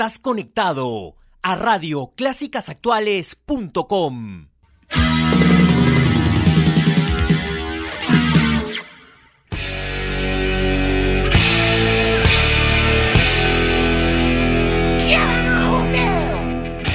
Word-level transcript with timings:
Estás 0.00 0.18
conectado 0.18 1.14
a 1.42 1.56
Radio 1.56 2.14
Clásicasactuales.com. 2.16 4.46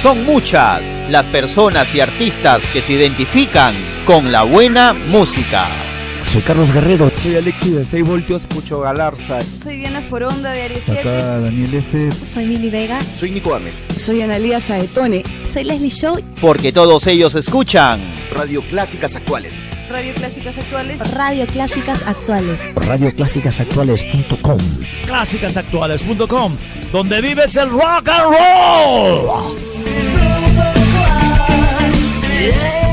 Son 0.01 0.25
muchas 0.25 0.81
las 1.11 1.27
personas 1.27 1.93
y 1.93 1.99
artistas 1.99 2.63
que 2.73 2.81
se 2.81 2.93
identifican 2.93 3.75
con 4.07 4.31
la 4.31 4.41
buena 4.41 4.93
música. 4.93 5.67
Soy 6.31 6.41
Carlos 6.41 6.73
Guerrero. 6.73 7.11
Soy 7.21 7.35
Alexis 7.35 7.75
de 7.75 7.85
6 7.85 8.05
voltios, 8.07 8.41
escucho 8.41 8.81
Galarza. 8.81 9.39
Soy 9.63 9.77
Diana 9.77 10.01
Foronda 10.01 10.51
de 10.51 10.63
Aries 10.63 10.89
Acá 10.89 11.39
Daniel 11.39 11.73
F. 11.75 12.09
Soy 12.33 12.45
Mili 12.45 12.69
Vega. 12.69 12.99
Soy 13.17 13.31
Nico 13.31 13.53
Ames. 13.53 13.83
Soy 13.97 14.21
Analia 14.21 14.59
Saetone. 14.59 15.23
Soy 15.53 15.63
Leslie 15.63 15.89
Show. 15.89 16.19
Porque 16.41 16.71
todos 16.71 17.07
ellos 17.07 17.35
escuchan 17.35 18.01
Radio 18.31 18.61
Clásicas 18.63 19.15
Actuales. 19.15 19.53
Radio 19.89 20.13
Clásicas 20.15 20.57
Actuales. 20.57 21.11
Radio 21.13 21.45
Clásicas 21.47 22.07
Actuales. 22.07 22.59
Radioclásicasactuales.com. 22.75 24.57
Clásicasactuales.com, 25.05 26.57
donde 26.91 27.21
vives 27.21 27.55
el 27.55 27.69
rock 27.69 28.09
and 28.09 28.35
roll. 28.35 29.55
Yeah. 32.45 32.84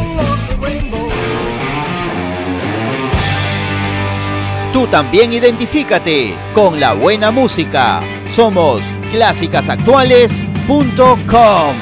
Tú 4.72 4.86
también 4.86 5.34
identifícate 5.34 6.34
con 6.54 6.80
la 6.80 6.94
buena 6.94 7.30
música. 7.30 8.02
Somos 8.26 8.82
clásicasactuales.com. 9.12 11.74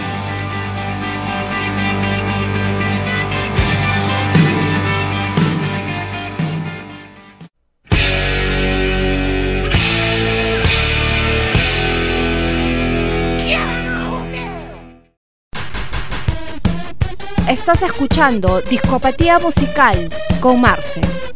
Estás 17.48 17.82
escuchando 17.82 18.60
Discopatía 18.62 19.38
Musical 19.38 20.08
con 20.40 20.60
Marce. 20.60 21.29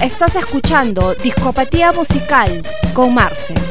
Estás 0.00 0.34
escuchando 0.34 1.14
Discopatía 1.14 1.92
Musical 1.92 2.62
con 2.94 3.12
Marce. 3.12 3.69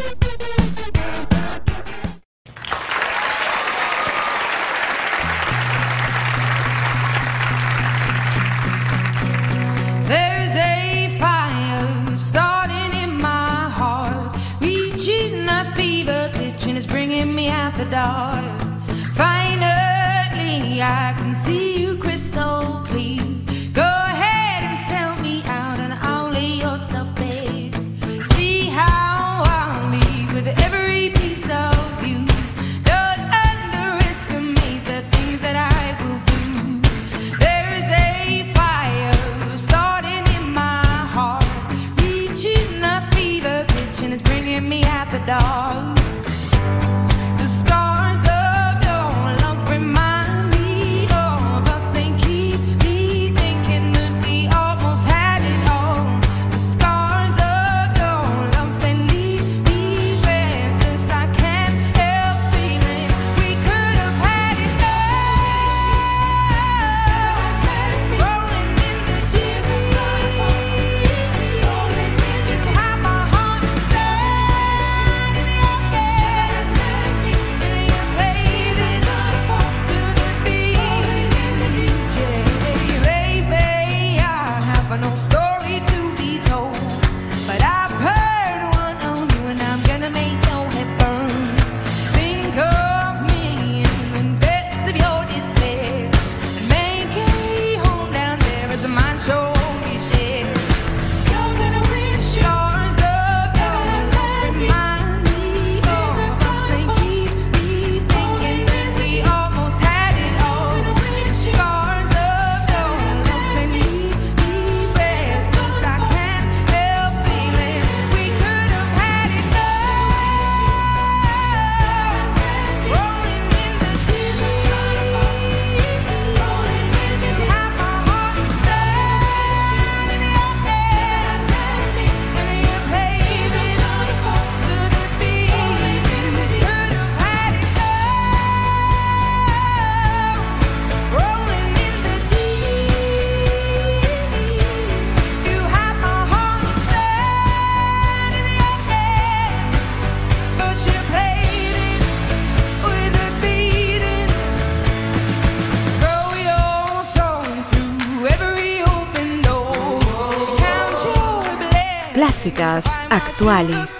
actuales. 163.09 163.97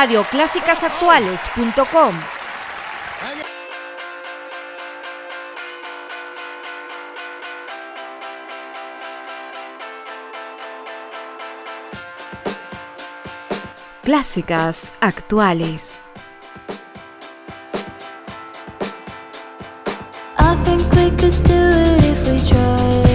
radioclásicasactuales.com. 0.00 2.14
Clásicas 14.02 14.94
actuales. 15.00 16.00
I 20.38 20.56
think 20.64 20.90
we 20.94 21.10
could 21.10 21.36
do 21.44 21.52
it 21.52 22.04
if 22.04 22.26
we 22.26 22.40
tried. 22.48 23.09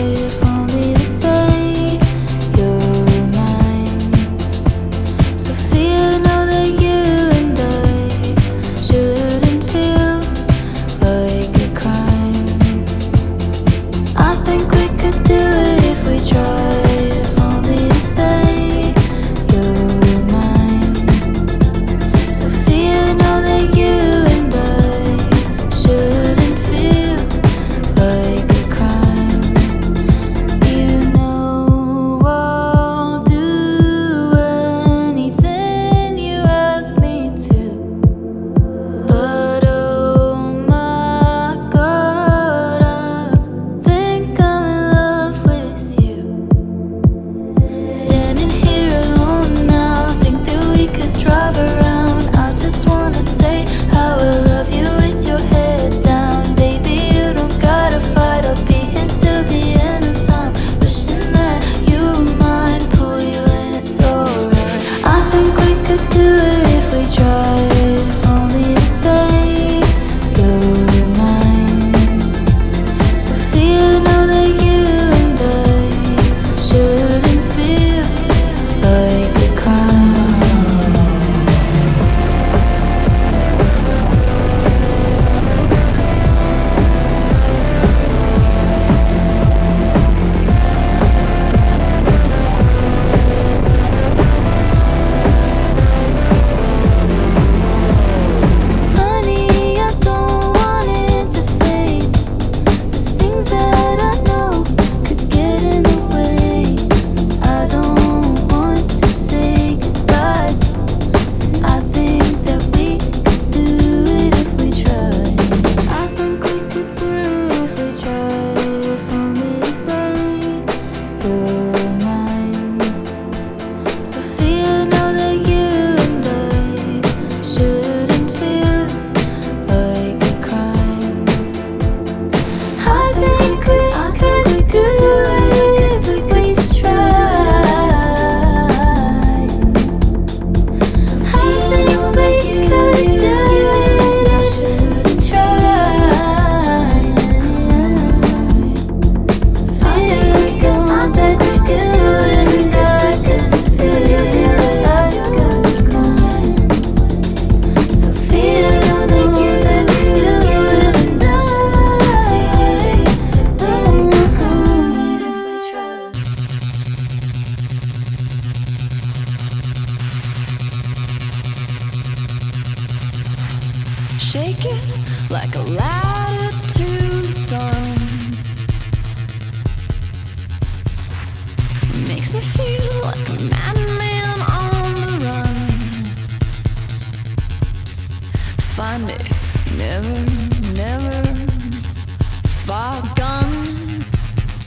Never, 188.98 190.26
never. 190.74 191.26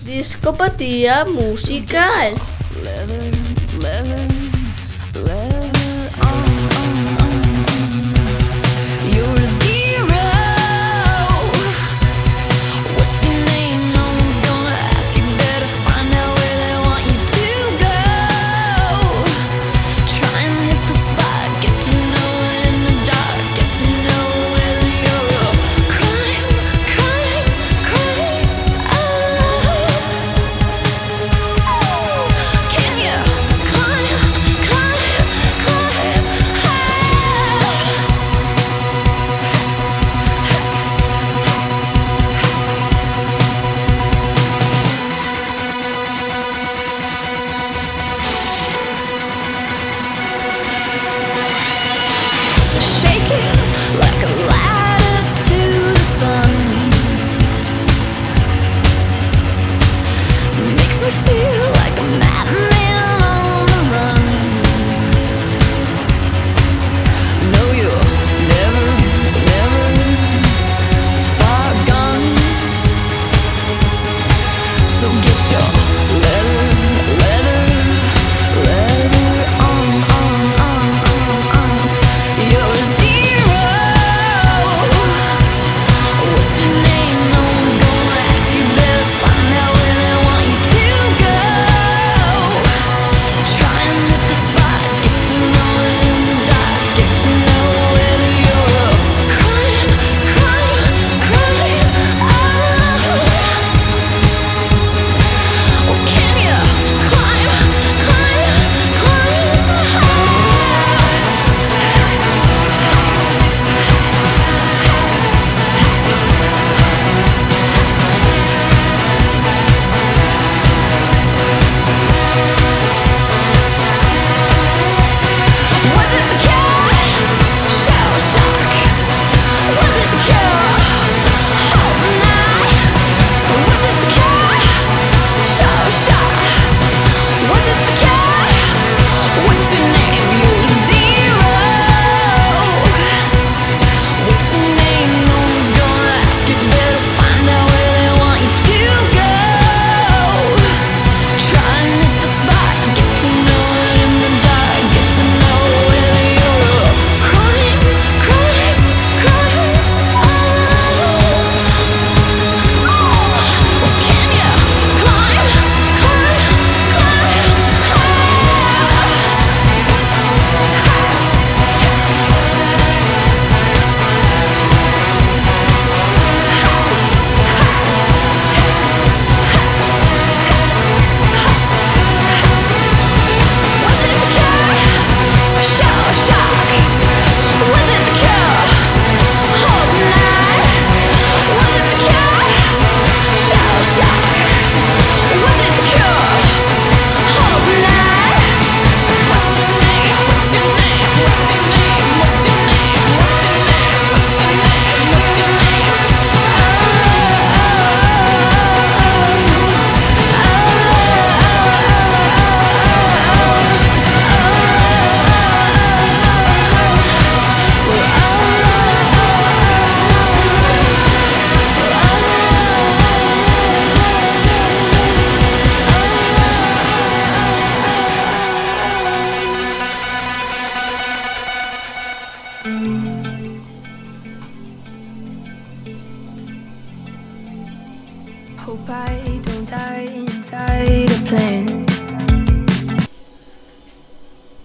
Discopatía 0.04 1.24
musical. 1.24 2.34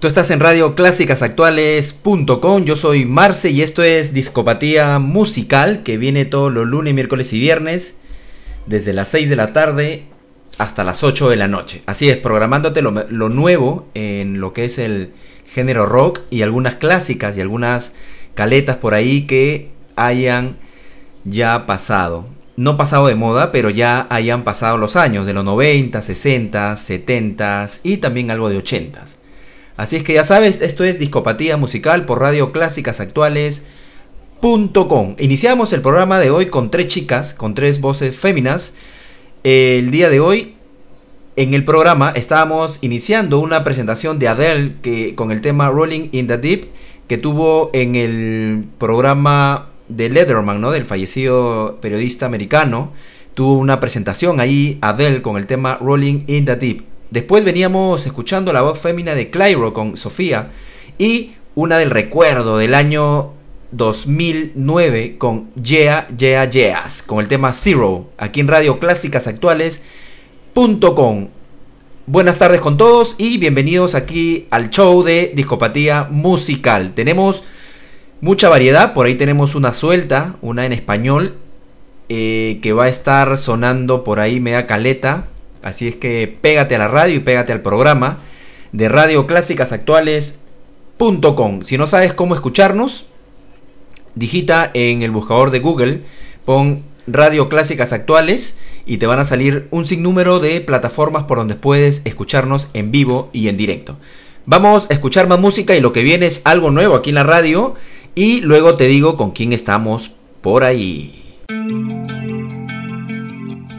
Tú 0.03 0.07
estás 0.07 0.31
en 0.31 0.41
Radio 0.41 0.75
Actuales.com. 0.77 2.65
Yo 2.65 2.75
soy 2.75 3.05
Marce 3.05 3.51
y 3.51 3.61
esto 3.61 3.83
es 3.83 4.13
Discopatía 4.13 4.99
Musical 4.99 5.81
que 5.83 5.95
viene 5.95 6.25
todos 6.25 6.51
los 6.51 6.67
lunes, 6.67 6.93
miércoles 6.93 7.31
y 7.31 7.39
viernes 7.39 7.95
desde 8.65 8.91
las 8.91 9.07
6 9.07 9.29
de 9.29 9.37
la 9.37 9.53
tarde 9.53 10.03
hasta 10.57 10.83
las 10.83 11.05
8 11.05 11.29
de 11.29 11.37
la 11.37 11.47
noche. 11.47 11.83
Así 11.85 12.09
es, 12.09 12.17
programándote 12.17 12.81
lo, 12.81 12.91
lo 12.91 13.29
nuevo 13.29 13.87
en 13.93 14.41
lo 14.41 14.51
que 14.51 14.65
es 14.65 14.77
el 14.77 15.13
género 15.47 15.85
rock 15.85 16.19
y 16.29 16.41
algunas 16.41 16.75
clásicas 16.75 17.37
y 17.37 17.39
algunas 17.39 17.93
caletas 18.33 18.75
por 18.75 18.95
ahí 18.95 19.25
que 19.25 19.71
hayan 19.95 20.57
ya 21.23 21.65
pasado. 21.65 22.25
No 22.57 22.75
pasado 22.75 23.07
de 23.07 23.15
moda, 23.15 23.53
pero 23.53 23.69
ya 23.69 24.07
hayan 24.09 24.43
pasado 24.43 24.77
los 24.77 24.97
años 24.97 25.25
de 25.25 25.33
los 25.33 25.45
90, 25.45 26.01
60, 26.01 26.75
70 26.75 27.67
y 27.83 27.97
también 27.99 28.31
algo 28.31 28.49
de 28.49 28.57
80. 28.57 29.22
Así 29.75 29.95
es 29.95 30.03
que 30.03 30.13
ya 30.13 30.23
sabes, 30.23 30.61
esto 30.61 30.83
es 30.83 30.99
Discopatía 30.99 31.57
Musical 31.57 32.05
por 32.05 32.19
Radio 32.19 32.51
Clásicas 32.51 32.99
Actuales.com. 32.99 35.15
Iniciamos 35.17 35.73
el 35.73 35.81
programa 35.81 36.19
de 36.19 36.29
hoy 36.29 36.45
con 36.45 36.69
tres 36.69 36.85
chicas, 36.85 37.33
con 37.33 37.55
tres 37.55 37.81
voces 37.81 38.15
féminas. 38.15 38.75
El 39.43 39.89
día 39.89 40.09
de 40.09 40.19
hoy, 40.19 40.53
en 41.37 41.55
el 41.55 41.63
programa, 41.63 42.13
estábamos 42.15 42.77
iniciando 42.81 43.39
una 43.39 43.63
presentación 43.63 44.19
de 44.19 44.27
Adele 44.27 44.75
que, 44.83 45.15
con 45.15 45.31
el 45.31 45.41
tema 45.41 45.71
Rolling 45.71 46.09
in 46.11 46.27
the 46.27 46.37
Deep, 46.37 46.67
que 47.07 47.17
tuvo 47.17 47.71
en 47.73 47.95
el 47.95 48.65
programa 48.77 49.69
de 49.89 50.09
Letterman, 50.09 50.61
¿no? 50.61 50.69
Del 50.69 50.85
fallecido 50.85 51.79
periodista 51.81 52.27
americano. 52.27 52.91
Tuvo 53.33 53.57
una 53.57 53.79
presentación 53.79 54.39
ahí, 54.39 54.77
Adele, 54.81 55.23
con 55.23 55.37
el 55.37 55.47
tema 55.47 55.79
Rolling 55.81 56.25
in 56.27 56.45
the 56.45 56.57
Deep. 56.57 56.92
Después 57.13 57.43
veníamos 57.43 58.07
escuchando 58.07 58.51
la 58.53 58.63
voz 58.63 58.79
fémina 58.79 59.13
de 59.13 59.29
Clyro 59.29 59.71
con 59.71 59.97
Sofía 59.97 60.49
y 60.97 61.33
una 61.53 61.77
del 61.77 61.91
recuerdo 61.91 62.57
del 62.57 62.73
año 62.73 63.33
2009 63.69 65.19
con 65.19 65.51
Yeah, 65.53 66.07
Yeah, 66.17 66.49
Yeahs, 66.49 67.03
con 67.03 67.19
el 67.19 67.27
tema 67.27 67.53
Zero, 67.53 68.09
aquí 68.17 68.39
en 68.39 68.47
Radio 68.47 68.79
Clásicas 68.79 69.27
Actuales.com. 69.27 71.27
Buenas 72.07 72.39
tardes 72.39 72.61
con 72.61 72.77
todos 72.77 73.13
y 73.19 73.37
bienvenidos 73.37 73.93
aquí 73.93 74.47
al 74.49 74.71
show 74.71 75.03
de 75.03 75.33
Discopatía 75.35 76.07
Musical. 76.09 76.93
Tenemos 76.93 77.43
mucha 78.21 78.49
variedad, 78.49 78.95
por 78.95 79.05
ahí 79.05 79.13
tenemos 79.13 79.53
una 79.53 79.75
suelta, 79.75 80.37
una 80.41 80.65
en 80.65 80.73
español, 80.73 81.35
eh, 82.09 82.57
que 82.63 82.73
va 82.73 82.85
a 82.85 82.89
estar 82.89 83.37
sonando 83.37 84.03
por 84.03 84.19
ahí 84.19 84.39
media 84.39 84.65
caleta, 84.65 85.27
Así 85.63 85.87
es 85.87 85.95
que 85.95 86.37
pégate 86.41 86.75
a 86.75 86.79
la 86.79 86.87
radio 86.87 87.15
y 87.15 87.21
pégate 87.21 87.53
al 87.53 87.61
programa 87.61 88.19
de 88.73 88.89
radioclásicasactuales.com. 88.89 91.61
Si 91.63 91.77
no 91.77 91.87
sabes 91.87 92.13
cómo 92.13 92.35
escucharnos, 92.35 93.05
digita 94.15 94.69
en 94.73 95.01
el 95.01 95.11
buscador 95.11 95.51
de 95.51 95.59
Google, 95.59 96.01
pon 96.45 96.83
Radio 97.07 97.49
Clásicas 97.49 97.93
Actuales 97.93 98.55
y 98.85 98.97
te 98.97 99.07
van 99.07 99.19
a 99.19 99.25
salir 99.25 99.67
un 99.71 99.85
sinnúmero 99.85 100.39
de 100.39 100.61
plataformas 100.61 101.23
por 101.23 101.37
donde 101.37 101.55
puedes 101.55 102.01
escucharnos 102.05 102.69
en 102.73 102.91
vivo 102.91 103.29
y 103.33 103.47
en 103.47 103.57
directo. 103.57 103.97
Vamos 104.45 104.87
a 104.89 104.93
escuchar 104.93 105.27
más 105.27 105.39
música 105.39 105.75
y 105.75 105.81
lo 105.81 105.93
que 105.93 106.03
viene 106.03 106.25
es 106.25 106.41
algo 106.43 106.71
nuevo 106.71 106.95
aquí 106.95 107.09
en 107.09 107.15
la 107.15 107.23
radio 107.23 107.75
y 108.15 108.41
luego 108.41 108.75
te 108.75 108.87
digo 108.87 109.15
con 109.15 109.31
quién 109.31 109.53
estamos 109.53 110.11
por 110.41 110.63
ahí. 110.63 111.37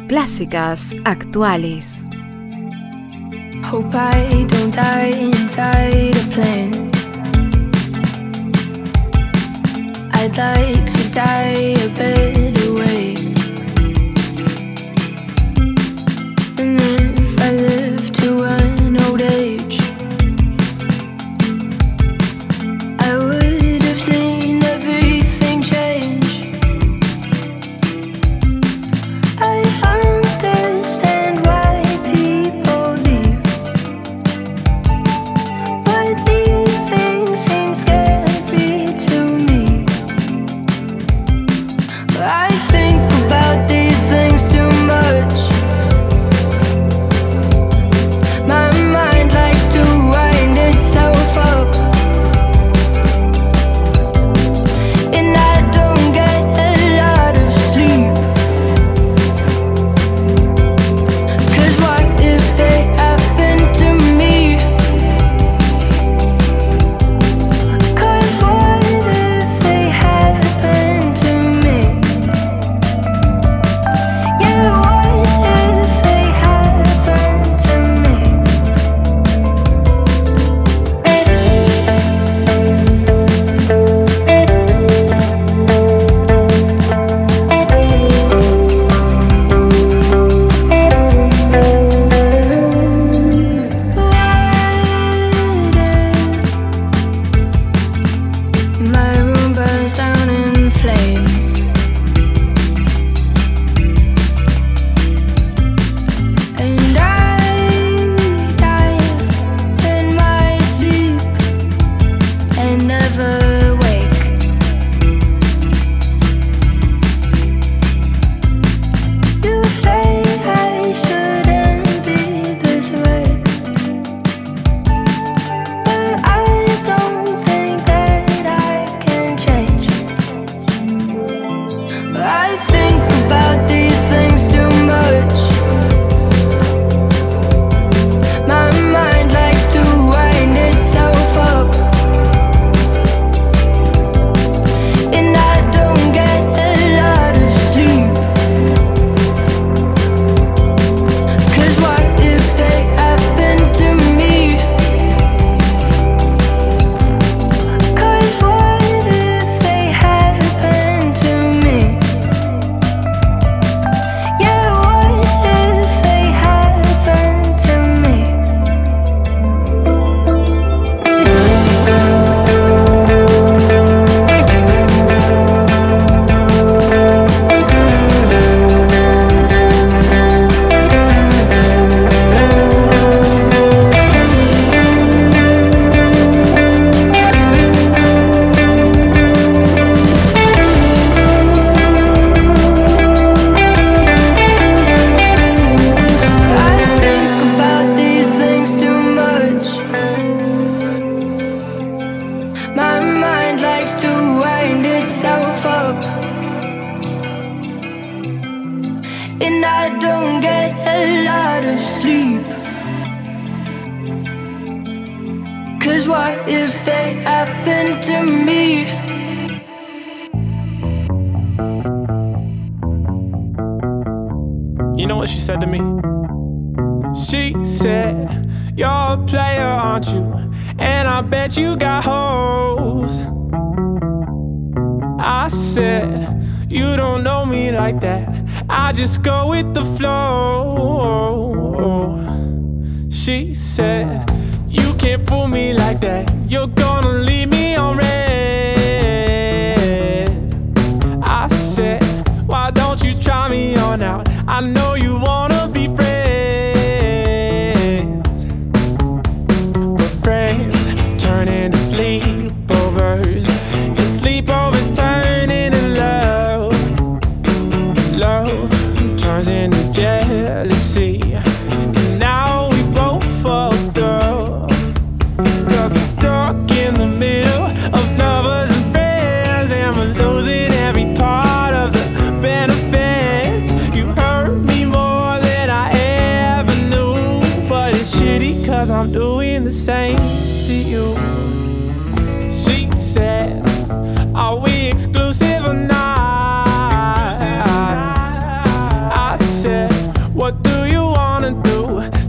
Clásicas 0.08 0.94
actuales. 1.04 2.04
Hope 3.64 3.94
I 3.94 4.44
don't 4.48 4.70
die 4.70 5.12
inside 5.18 6.14
a 6.14 6.24
plane. 6.30 6.90
I'd 10.12 10.36
like 10.36 10.92
to 10.92 11.10
die 11.10 11.74
a 11.78 11.88
better 11.96 12.74
way. 12.74 13.33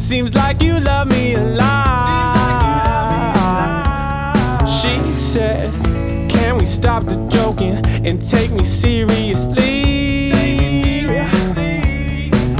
Seems 0.06 0.36
like 0.36 0.62
you 0.62 0.80
love 0.80 1.08
me 1.08 1.34
a 1.34 1.42
lot. 1.42 1.66
She 4.68 5.12
said, 5.12 5.74
Can 6.30 6.60
we 6.60 6.66
stop 6.66 7.06
the 7.06 7.16
joking 7.28 7.84
and 8.06 8.22
take 8.22 8.52
me 8.52 8.64
seriously? 8.66 11.10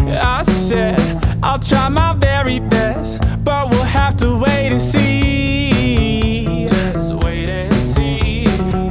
I 0.10 0.42
said, 0.42 1.00
I'll 1.44 1.60
try 1.60 1.88
my 1.88 2.16
very 2.16 2.62
best, 2.62 3.20
but 3.44 3.70
we'll 3.70 3.84
have 3.84 4.16
to 4.16 4.40
wait 4.40 4.72
and 4.72 4.82
see. 4.82 6.68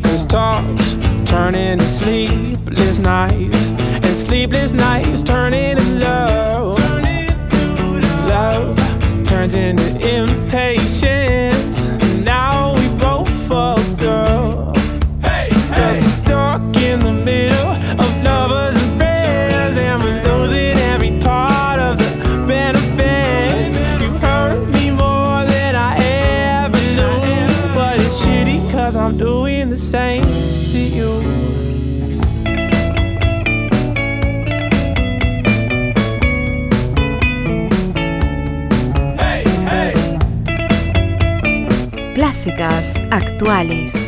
Cause 0.00 0.24
talks 0.26 0.94
turn 1.28 1.56
into 1.56 1.84
sleepless 1.84 3.00
nights, 3.00 3.66
and 3.66 4.16
sleepless 4.16 4.72
nights 4.72 5.24
turn 5.24 5.54
into 5.54 5.82
love 5.98 6.53
in 9.54 9.78
an 9.78 10.00
impatient. 10.00 10.93
actuales. 43.14 44.03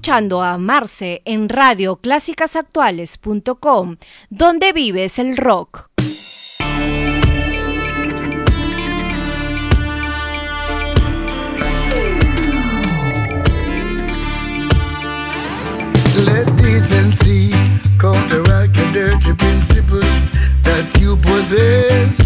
escuchando 0.00 0.42
a 0.42 0.56
Marce 0.56 1.20
en 1.26 1.50
Radio 1.50 2.00
radioclásicasactuales.com, 2.02 3.96
donde 4.30 4.72
vives 4.72 5.18
el 5.18 5.36
rock. 5.36 5.90
Let 16.24 16.46
decency 16.56 17.50
counteract 17.98 18.72
the 18.74 18.90
dirty 18.94 19.34
principles 19.34 20.30
that 20.62 20.98
you 20.98 21.18
possess. 21.18 22.19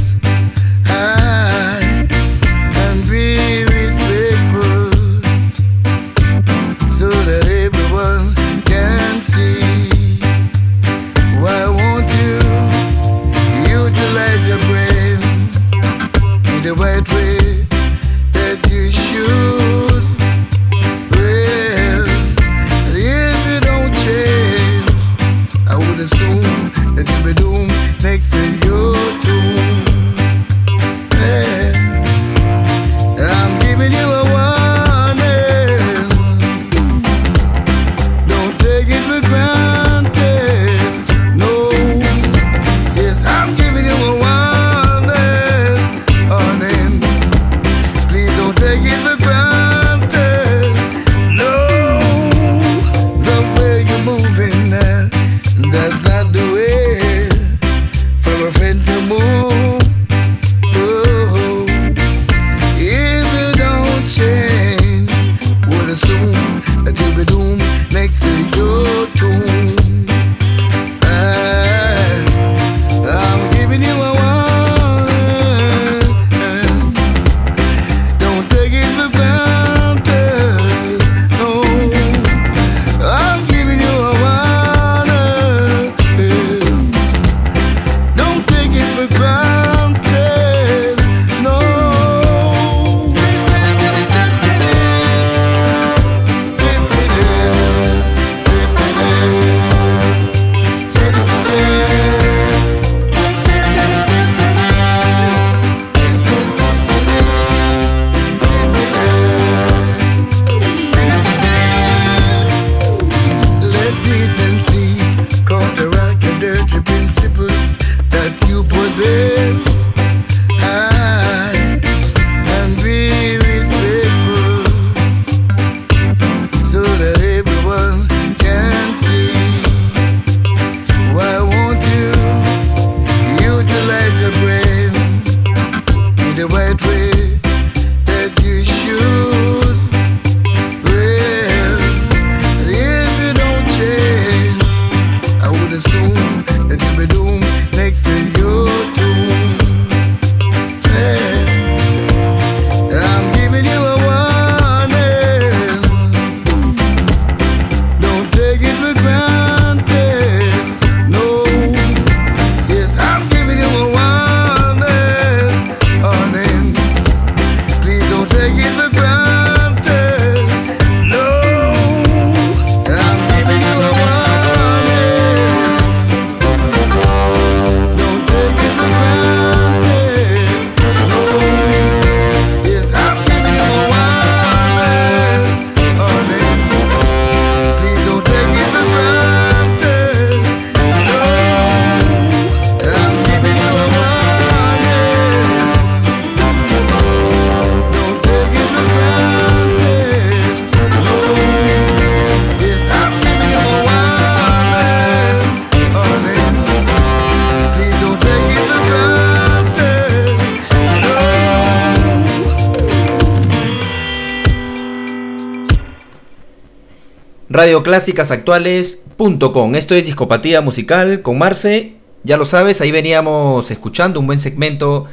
radioclásicasactuales.com. 217.55 219.75
Esto 219.77 219.95
es 219.95 220.07
Discopatía 220.07 220.61
Musical 220.61 221.23
con 221.23 221.39
Marce. 221.39 221.93
Ya 222.25 222.37
lo 222.37 222.47
sabes, 222.47 222.81
ahí 222.81 222.91
veníamos 222.91 223.71
escuchando 223.71 224.19
un 224.19 224.27
buen 224.27 224.41
segmento 224.41 225.07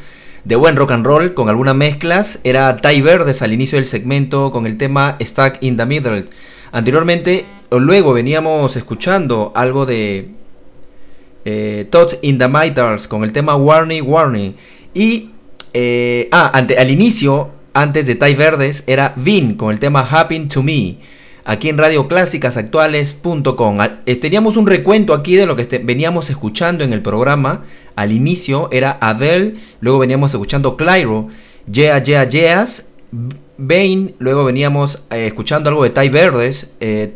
de 0.43 0.55
buen 0.55 0.75
rock 0.75 0.93
and 0.93 1.05
roll 1.05 1.35
con 1.35 1.49
algunas 1.49 1.75
mezclas. 1.75 2.39
Era 2.43 2.77
Ty 2.77 2.99
Verdes 3.01 3.43
al 3.43 3.53
inicio 3.53 3.77
del 3.77 3.85
segmento 3.85 4.49
con 4.49 4.65
el 4.65 4.77
tema 4.77 5.17
Stuck 5.21 5.61
in 5.61 5.77
the 5.77 5.85
Middle. 5.85 6.25
Anteriormente, 6.71 7.45
o 7.69 7.77
luego 7.77 8.11
veníamos 8.11 8.75
escuchando 8.75 9.51
algo 9.53 9.85
de 9.85 10.31
eh, 11.45 11.87
in 12.23 12.39
the 12.39 12.47
Mitals 12.47 13.07
con 13.07 13.23
el 13.23 13.33
tema 13.33 13.55
Warning 13.55 14.01
Warning. 14.03 14.55
Y 14.95 15.29
eh, 15.75 16.27
ah, 16.31 16.49
ante, 16.55 16.79
al 16.79 16.89
inicio, 16.89 17.51
antes 17.75 18.07
de 18.07 18.15
Ty 18.15 18.33
Verdes, 18.33 18.83
era 18.87 19.13
Vin 19.15 19.53
con 19.53 19.71
el 19.71 19.77
tema 19.77 20.07
Happen 20.09 20.49
to 20.49 20.63
Me. 20.63 20.97
Aquí 21.43 21.69
en 21.69 21.77
radioclásicasactuales.com. 21.77 23.81
Al- 23.81 24.01
eh, 24.05 24.15
Teníamos 24.15 24.57
un 24.57 24.67
recuento 24.67 25.13
aquí 25.13 25.35
de 25.35 25.45
lo 25.45 25.55
que 25.55 25.63
este- 25.63 25.79
veníamos 25.79 26.29
escuchando 26.29 26.83
en 26.83 26.93
el 26.93 27.01
programa. 27.01 27.63
Al 27.95 28.11
inicio 28.11 28.69
era 28.71 28.97
Adele, 29.01 29.55
luego 29.79 29.99
veníamos 29.99 30.31
escuchando 30.33 30.77
Clyro, 30.77 31.27
Yeah, 31.71 32.01
Yeah, 32.01 32.27
Yeahs, 32.27 32.89
Bane, 33.57 34.13
luego 34.19 34.43
veníamos 34.43 35.03
eh, 35.11 35.27
escuchando 35.27 35.69
algo 35.69 35.83
de 35.83 35.89
Ty 35.91 36.09
Verdes, 36.09 36.71
eh, 36.79 37.13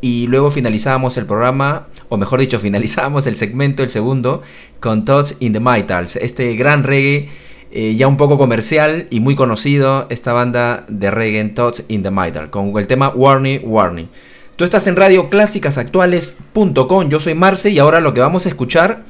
y 0.00 0.26
luego 0.26 0.50
finalizábamos 0.50 1.16
el 1.16 1.26
programa, 1.26 1.86
o 2.08 2.16
mejor 2.16 2.40
dicho, 2.40 2.60
finalizábamos 2.60 3.26
el 3.26 3.36
segmento, 3.36 3.82
el 3.82 3.90
segundo, 3.90 4.42
con 4.80 5.04
Thoughts 5.04 5.36
in 5.40 5.52
the 5.52 5.60
Mitals, 5.60 6.16
este 6.16 6.54
gran 6.56 6.82
reggae 6.84 7.28
eh, 7.70 7.96
ya 7.96 8.08
un 8.08 8.16
poco 8.16 8.38
comercial 8.38 9.08
y 9.10 9.20
muy 9.20 9.34
conocido, 9.34 10.06
esta 10.10 10.32
banda 10.32 10.86
de 10.88 11.10
reggae 11.10 11.44
Thoughts 11.50 11.84
in 11.88 12.02
the 12.02 12.10
Middle, 12.10 12.48
con 12.50 12.72
el 12.78 12.86
tema 12.86 13.10
Warning, 13.10 13.60
Warning. 13.64 14.08
Tú 14.56 14.64
estás 14.64 14.86
en 14.86 14.96
radioclásicasactuales.com, 14.96 17.08
yo 17.08 17.20
soy 17.20 17.34
Marce 17.34 17.70
y 17.70 17.78
ahora 17.78 18.00
lo 18.00 18.12
que 18.14 18.20
vamos 18.20 18.46
a 18.46 18.48
escuchar 18.48 19.04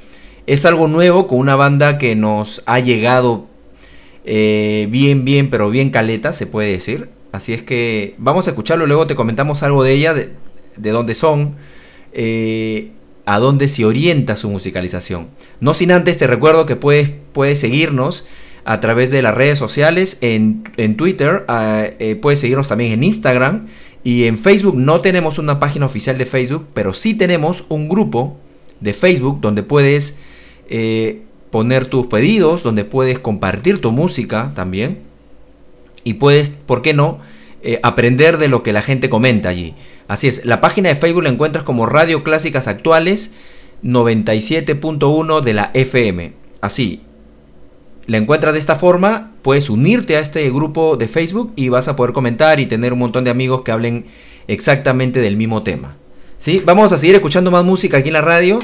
es 0.46 0.66
algo 0.66 0.88
nuevo 0.88 1.26
con 1.26 1.38
una 1.38 1.56
banda 1.56 1.98
que 1.98 2.16
nos 2.16 2.62
ha 2.66 2.80
llegado 2.80 3.46
eh, 4.24 4.88
bien, 4.90 5.24
bien, 5.24 5.50
pero 5.50 5.70
bien 5.70 5.90
caleta, 5.90 6.32
se 6.32 6.46
puede 6.46 6.72
decir. 6.72 7.08
Así 7.32 7.52
es 7.52 7.62
que 7.62 8.14
vamos 8.18 8.46
a 8.46 8.50
escucharlo, 8.50 8.86
luego 8.86 9.06
te 9.06 9.14
comentamos 9.14 9.62
algo 9.62 9.84
de 9.84 9.92
ella, 9.92 10.14
de, 10.14 10.30
de 10.76 10.90
dónde 10.90 11.14
son, 11.14 11.54
eh, 12.12 12.90
a 13.24 13.38
dónde 13.38 13.68
se 13.68 13.84
orienta 13.84 14.36
su 14.36 14.50
musicalización. 14.50 15.28
No 15.60 15.74
sin 15.74 15.92
antes 15.92 16.18
te 16.18 16.26
recuerdo 16.26 16.66
que 16.66 16.76
puedes, 16.76 17.12
puedes 17.32 17.60
seguirnos 17.60 18.26
a 18.68 18.80
través 18.80 19.10
de 19.10 19.22
las 19.22 19.34
redes 19.34 19.58
sociales, 19.58 20.18
en, 20.20 20.62
en 20.76 20.98
Twitter, 20.98 21.46
ah, 21.48 21.86
eh, 21.98 22.16
puedes 22.16 22.40
seguirnos 22.40 22.68
también 22.68 22.92
en 22.92 23.02
Instagram 23.02 23.66
y 24.04 24.24
en 24.24 24.36
Facebook. 24.36 24.76
No 24.76 25.00
tenemos 25.00 25.38
una 25.38 25.58
página 25.58 25.86
oficial 25.86 26.18
de 26.18 26.26
Facebook, 26.26 26.66
pero 26.74 26.92
sí 26.92 27.14
tenemos 27.14 27.64
un 27.70 27.88
grupo 27.88 28.36
de 28.80 28.92
Facebook 28.92 29.40
donde 29.40 29.62
puedes 29.62 30.16
eh, 30.68 31.22
poner 31.50 31.86
tus 31.86 32.08
pedidos, 32.08 32.62
donde 32.62 32.84
puedes 32.84 33.18
compartir 33.18 33.80
tu 33.80 33.90
música 33.90 34.52
también 34.54 34.98
y 36.04 36.14
puedes, 36.14 36.50
¿por 36.50 36.82
qué 36.82 36.92
no?, 36.92 37.20
eh, 37.62 37.80
aprender 37.82 38.36
de 38.36 38.48
lo 38.48 38.62
que 38.62 38.74
la 38.74 38.82
gente 38.82 39.08
comenta 39.08 39.48
allí. 39.48 39.76
Así 40.08 40.28
es, 40.28 40.44
la 40.44 40.60
página 40.60 40.90
de 40.90 40.96
Facebook 40.96 41.22
la 41.22 41.30
encuentras 41.30 41.64
como 41.64 41.86
Radio 41.86 42.22
Clásicas 42.22 42.68
Actuales 42.68 43.30
97.1 43.82 45.40
de 45.40 45.54
la 45.54 45.70
FM. 45.72 46.32
Así, 46.60 47.00
la 48.08 48.16
encuentras 48.16 48.54
de 48.54 48.58
esta 48.58 48.74
forma, 48.74 49.32
puedes 49.42 49.68
unirte 49.68 50.16
a 50.16 50.20
este 50.20 50.50
grupo 50.50 50.96
de 50.96 51.08
Facebook 51.08 51.52
y 51.56 51.68
vas 51.68 51.88
a 51.88 51.94
poder 51.94 52.14
comentar 52.14 52.58
y 52.58 52.64
tener 52.64 52.94
un 52.94 53.00
montón 53.00 53.22
de 53.22 53.30
amigos 53.30 53.60
que 53.60 53.70
hablen 53.70 54.06
exactamente 54.46 55.20
del 55.20 55.36
mismo 55.36 55.62
tema. 55.62 55.94
¿Sí? 56.38 56.62
Vamos 56.64 56.90
a 56.90 56.96
seguir 56.96 57.16
escuchando 57.16 57.50
más 57.50 57.66
música 57.66 57.98
aquí 57.98 58.08
en 58.08 58.14
la 58.14 58.22
radio 58.22 58.60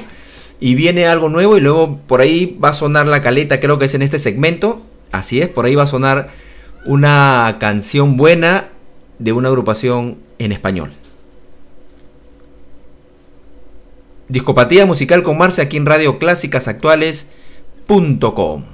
y 0.60 0.74
viene 0.74 1.04
algo 1.04 1.28
nuevo 1.28 1.58
y 1.58 1.60
luego 1.60 1.98
por 2.06 2.22
ahí 2.22 2.58
va 2.64 2.70
a 2.70 2.72
sonar 2.72 3.06
la 3.06 3.20
caleta, 3.20 3.60
creo 3.60 3.78
que 3.78 3.84
es 3.84 3.92
en 3.92 4.00
este 4.00 4.18
segmento. 4.18 4.80
Así 5.12 5.42
es, 5.42 5.48
por 5.48 5.66
ahí 5.66 5.74
va 5.74 5.82
a 5.82 5.88
sonar 5.88 6.30
una 6.86 7.58
canción 7.60 8.16
buena 8.16 8.68
de 9.18 9.34
una 9.34 9.48
agrupación 9.48 10.16
en 10.38 10.52
español. 10.52 10.92
Discopatía 14.28 14.86
musical 14.86 15.22
con 15.22 15.36
Marce 15.36 15.60
aquí 15.60 15.76
en 15.76 15.84
Radio 15.84 16.18
Clásicas 16.18 16.66
Actuales.com. 16.66 18.73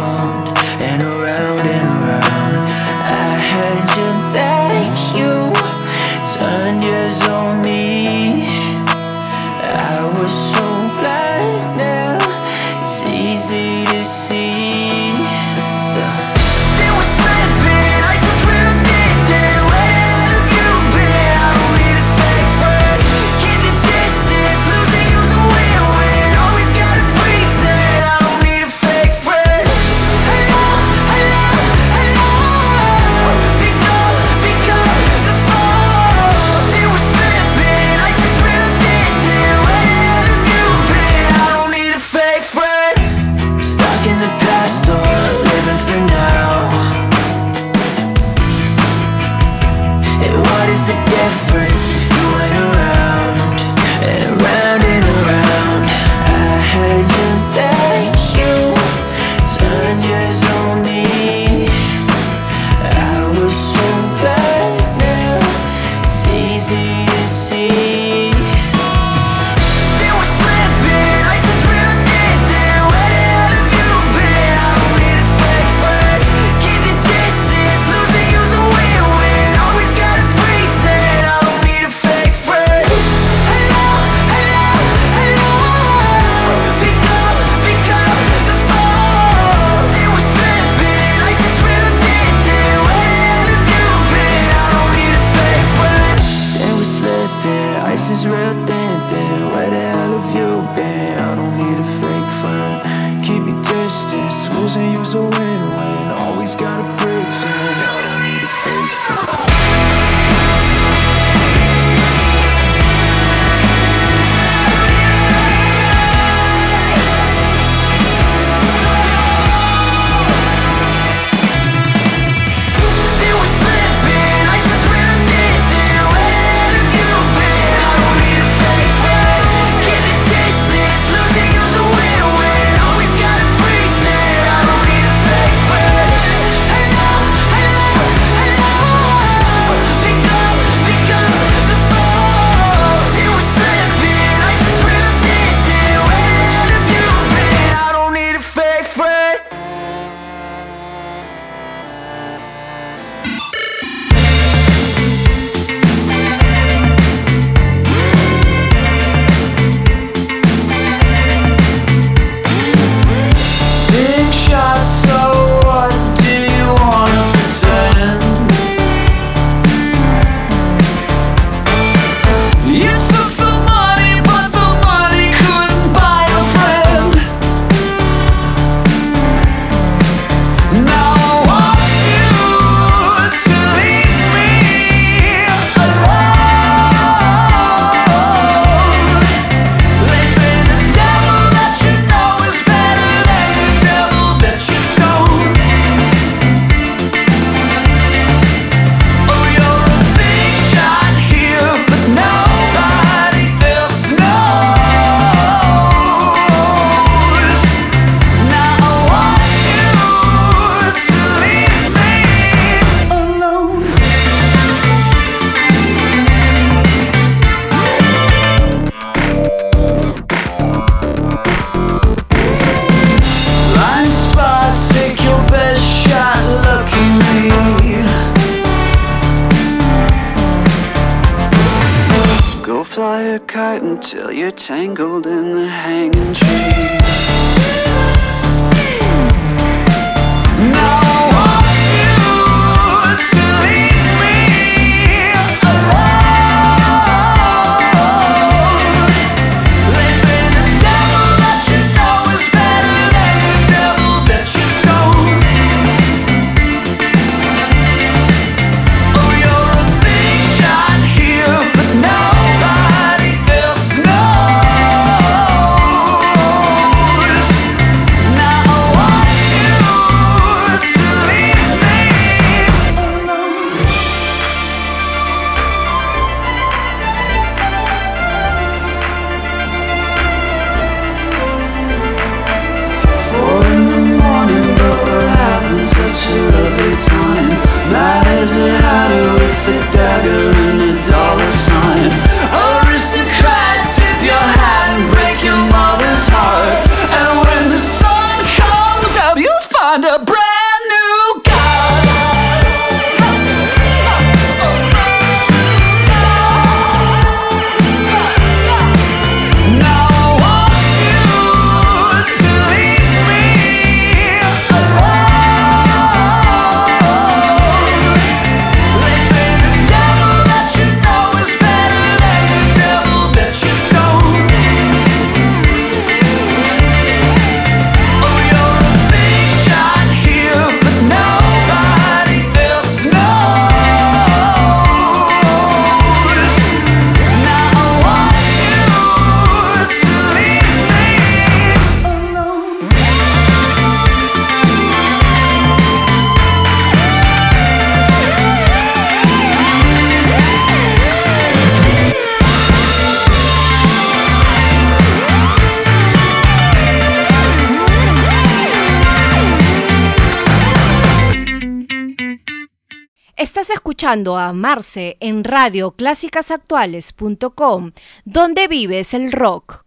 escuchando 364.11 364.37
a 364.37 364.51
Marce 364.51 365.15
en 365.21 365.45
radioclásicasactuales.com, 365.45 367.91
donde 368.25 368.67
vives 368.67 369.13
el 369.13 369.31
rock. 369.31 369.83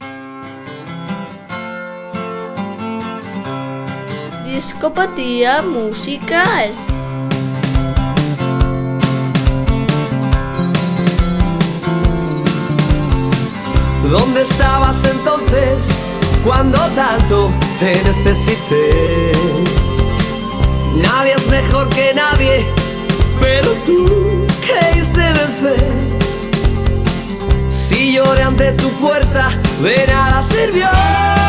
Discopatía 4.46 5.60
musical. 5.62 6.70
¿Dónde 14.10 14.42
estabas 14.42 15.04
entonces 15.04 15.88
cuando 16.44 16.78
tanto 16.94 17.50
te 17.78 17.92
necesité? 18.24 19.32
Nadie 20.96 21.34
es 21.34 21.46
mejor 21.48 21.90
que 21.90 22.14
nadie, 22.14 22.64
pero 23.40 23.70
tú 23.86 24.46
creíste 24.66 25.18
vencer. 25.18 25.84
Si 27.70 28.14
lloré 28.14 28.42
ante 28.42 28.72
tu 28.72 28.90
puerta, 28.92 29.50
de 29.82 30.06
nada 30.06 30.42
sirvió. 30.42 31.43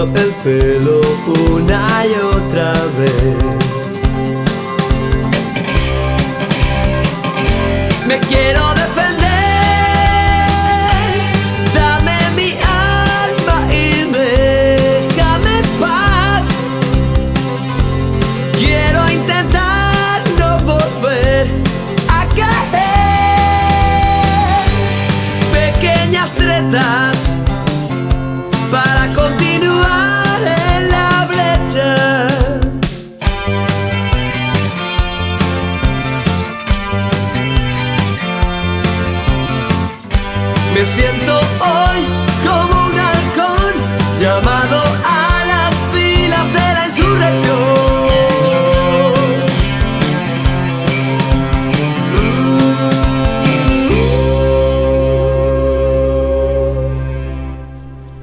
El 0.00 0.32
pelo 0.44 1.00
una 1.56 2.06
y 2.06 2.14
otra 2.14 2.72
vez. 3.00 3.57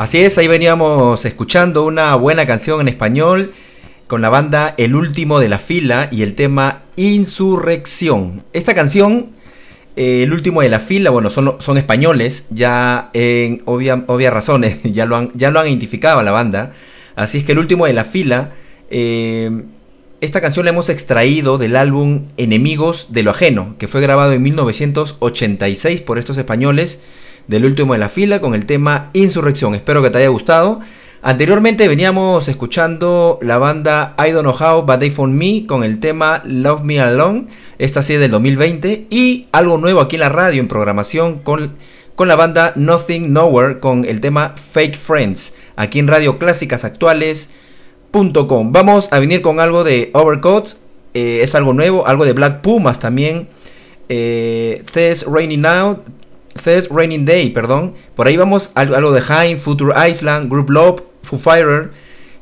Así 0.05 0.19
es, 0.19 0.37
ahí 0.37 0.47
veníamos 0.47 1.25
escuchando 1.25 1.83
una 1.83 2.13
buena 2.13 2.45
canción 2.45 2.79
en 2.79 2.87
español 2.87 3.53
con 4.05 4.21
la 4.21 4.29
banda 4.29 4.75
El 4.77 4.93
Último 4.93 5.39
de 5.39 5.49
la 5.49 5.57
Fila 5.57 6.09
y 6.11 6.21
el 6.21 6.35
tema 6.35 6.83
Insurrección. 6.95 8.43
Esta 8.53 8.75
canción, 8.75 9.31
eh, 9.95 10.21
El 10.21 10.31
Último 10.31 10.61
de 10.61 10.69
la 10.69 10.79
Fila, 10.79 11.09
bueno, 11.09 11.31
son, 11.31 11.57
españoles, 11.79 12.45
ya 12.51 13.09
en 13.13 13.65
obvia- 13.65 14.03
obvias 14.05 14.31
razones, 14.31 14.77
ya 14.83 15.07
lo, 15.07 15.15
han, 15.15 15.31
ya 15.33 15.49
lo 15.49 15.59
han 15.59 15.69
identificado 15.69 16.19
a 16.19 16.23
la 16.23 16.29
banda. 16.29 16.73
Así 17.15 17.39
es 17.39 17.43
que 17.43 17.53
El 17.53 17.57
Último 17.57 17.87
de 17.87 17.93
la 17.93 18.03
Fila, 18.03 18.51
eh, 18.91 19.63
esta 20.21 20.39
canción 20.39 20.65
la 20.65 20.69
hemos 20.69 20.89
extraído 20.89 21.57
del 21.57 21.75
álbum 21.75 22.25
Enemigos 22.37 23.07
de 23.09 23.23
lo 23.23 23.31
Ajeno, 23.31 23.73
que 23.79 23.87
fue 23.87 24.01
grabado 24.01 24.33
en 24.33 24.43
1986 24.43 26.01
por 26.01 26.19
estos 26.19 26.37
españoles 26.37 26.99
del 27.47 27.65
último 27.65 27.93
de 27.93 27.99
la 27.99 28.09
fila 28.09 28.41
con 28.41 28.55
el 28.55 28.65
tema 28.65 29.09
Insurrección. 29.13 29.75
Espero 29.75 30.01
que 30.01 30.09
te 30.09 30.19
haya 30.19 30.29
gustado. 30.29 30.81
Anteriormente 31.27 31.87
veníamos 31.87 32.47
escuchando 32.47 33.39
la 33.41 33.57
banda 33.57 34.13
I 34.19 34.29
Don't 34.29 34.45
Know 34.47 34.55
How 34.55 34.83
But 34.85 34.99
They 34.99 35.09
Found 35.09 35.33
Me 35.33 35.65
con 35.65 35.83
el 35.83 35.99
tema 35.99 36.43
Love 36.45 36.83
Me 36.83 36.99
Alone, 36.99 37.47
esta 37.79 38.03
sí 38.03 38.13
del 38.13 38.29
2020, 38.29 39.07
y 39.09 39.47
algo 39.51 39.79
nuevo 39.79 40.01
aquí 40.01 40.17
en 40.17 40.19
la 40.19 40.29
radio 40.29 40.59
en 40.61 40.67
programación 40.67 41.39
con, 41.39 41.71
con 42.15 42.27
la 42.27 42.35
banda 42.35 42.73
Nothing 42.75 43.33
Nowhere 43.33 43.79
con 43.79 44.05
el 44.05 44.21
tema 44.21 44.53
Fake 44.71 44.95
Friends, 44.95 45.55
aquí 45.75 45.97
en 45.97 46.07
Radio 46.07 46.37
Clásicas 46.37 46.85
Actuales.com. 46.85 48.71
Vamos 48.71 49.11
a 49.11 49.17
venir 49.17 49.41
con 49.41 49.59
algo 49.59 49.83
de 49.83 50.11
Overcoats, 50.13 50.79
eh, 51.15 51.39
es 51.41 51.55
algo 51.55 51.73
nuevo, 51.73 52.05
algo 52.05 52.23
de 52.25 52.33
Black 52.33 52.61
Pumas 52.61 52.99
también, 52.99 53.47
eh, 54.09 54.83
There's 54.93 55.25
Raining 55.25 55.61
Now, 55.61 56.03
Third 56.63 56.87
Raining 56.89 57.25
Day, 57.25 57.49
perdón. 57.49 57.93
Por 58.15 58.27
ahí 58.27 58.37
vamos 58.37 58.71
algo, 58.75 58.95
algo 58.95 59.11
de 59.11 59.21
Haim, 59.27 59.57
Future 59.57 59.93
Island, 60.09 60.49
Group 60.49 60.69
Love, 60.69 61.01
Foo 61.23 61.37
Fighter, 61.37 61.91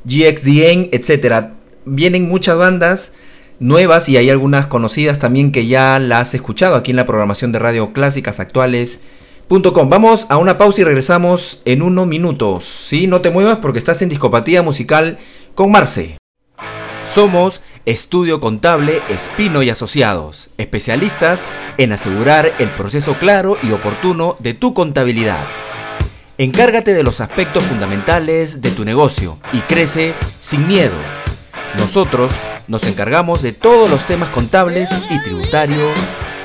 GXDN, 0.05 0.89
etc. 0.91 1.47
Vienen 1.85 2.27
muchas 2.27 2.57
bandas 2.57 3.13
nuevas 3.59 4.09
y 4.09 4.17
hay 4.17 4.29
algunas 4.29 4.67
conocidas 4.67 5.19
también 5.19 5.51
que 5.51 5.67
ya 5.67 5.99
las 5.99 6.29
has 6.29 6.33
escuchado 6.35 6.75
aquí 6.75 6.91
en 6.91 6.97
la 6.97 7.05
programación 7.05 7.51
de 7.51 7.59
radio 7.59 7.93
clásicas 7.93 8.39
actuales.com. 8.39 9.89
Vamos 9.89 10.27
a 10.29 10.37
una 10.37 10.57
pausa 10.57 10.81
y 10.81 10.83
regresamos 10.83 11.61
en 11.65 11.81
unos 11.81 12.07
minutos. 12.07 12.65
¿sí? 12.65 13.07
No 13.07 13.21
te 13.21 13.31
muevas 13.31 13.57
porque 13.57 13.79
estás 13.79 14.01
en 14.01 14.09
Discopatía 14.09 14.61
Musical 14.61 15.17
con 15.55 15.71
Marce. 15.71 16.17
Somos 17.05 17.61
Estudio 17.85 18.39
Contable 18.39 19.01
Espino 19.09 19.61
y 19.61 19.69
Asociados, 19.69 20.49
especialistas 20.57 21.49
en 21.77 21.91
asegurar 21.91 22.53
el 22.59 22.69
proceso 22.69 23.19
claro 23.19 23.57
y 23.61 23.73
oportuno 23.73 24.37
de 24.39 24.53
tu 24.53 24.73
contabilidad. 24.73 25.45
Encárgate 26.37 26.93
de 26.93 27.03
los 27.03 27.19
aspectos 27.19 27.61
fundamentales 27.65 28.61
de 28.61 28.71
tu 28.71 28.85
negocio 28.85 29.37
y 29.51 29.59
crece 29.61 30.13
sin 30.39 30.65
miedo. 30.65 30.95
Nosotros 31.77 32.31
nos 32.69 32.85
encargamos 32.85 33.41
de 33.41 33.51
todos 33.51 33.89
los 33.89 34.05
temas 34.05 34.29
contables 34.29 34.89
y 35.09 35.21
tributarios 35.21 35.91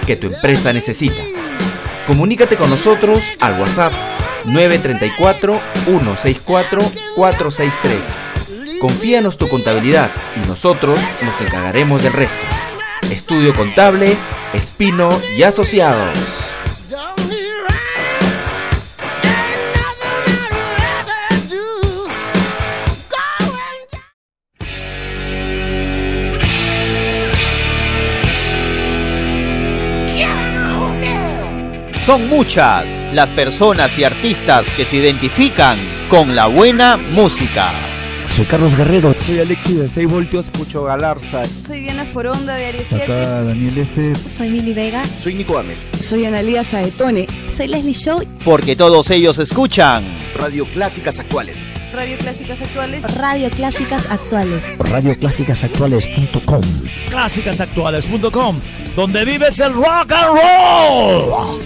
que 0.09 0.16
tu 0.16 0.26
empresa 0.26 0.72
necesita. 0.72 1.22
Comunícate 2.09 2.57
con 2.57 2.68
nosotros 2.68 3.22
al 3.39 3.61
WhatsApp 3.61 3.93
934 4.45 5.61
164 5.84 6.82
463 7.14 8.28
Confíanos 8.81 9.37
tu 9.37 9.49
contabilidad 9.49 10.11
y 10.37 10.47
nosotros 10.47 11.01
nos 11.22 11.41
encargaremos 11.41 12.03
del 12.03 12.12
resto. 12.12 12.43
Estudio 13.11 13.53
Contable, 13.53 14.16
Espino 14.53 15.20
y 15.37 15.43
Asociados. 15.43 16.16
Son 32.07 32.26
muchas 32.29 32.87
las 33.12 33.29
personas 33.31 33.99
y 33.99 34.05
artistas 34.05 34.66
que 34.76 34.87
se 34.87 34.97
identifican 34.97 35.76
con 36.09 36.35
la 36.35 36.47
buena 36.47 36.97
música. 36.97 37.70
Soy 38.39 38.47
Carlos 38.47 38.76
Guerrero. 38.76 39.12
Soy 39.26 39.41
Alexi 39.41 39.74
de 39.74 39.89
6 39.89 40.09
voltios, 40.09 40.45
escucho 40.45 40.84
Galarza. 40.84 41.43
Soy 41.66 41.80
Diana 41.80 42.05
Foronda 42.05 42.55
de 42.55 42.66
Aries 42.66 42.84
7. 42.89 43.03
Acá 43.03 43.43
Daniel 43.43 43.78
F. 43.78 44.12
Soy 44.14 44.49
Mili 44.49 44.72
Vega. 44.72 45.03
Soy 45.20 45.34
Nico 45.34 45.55
Gámez. 45.55 45.89
Soy 46.01 46.24
Analia 46.24 46.62
Saetone. 46.62 47.26
Soy 47.57 47.66
Leslie 47.66 47.95
Show. 47.95 48.22
Porque 48.45 48.76
todos 48.76 49.11
ellos 49.11 49.41
escuchan 49.41 50.05
Radio 50.36 50.66
Clásicas 50.66 51.18
Actuales. 51.18 51.57
Radio 51.93 52.16
Clásicas 52.16 52.62
Actuales. 52.62 53.03
Radio 53.16 53.51
Clásicas 53.51 54.09
Actuales. 54.09 54.62
Radioclásicasactuales.com. 54.78 56.61
Clásicasactuales.com, 57.11 58.61
donde 58.95 59.24
vives 59.24 59.59
el 59.59 59.72
rock 59.72 60.12
and 60.12 60.39
roll. 60.39 61.59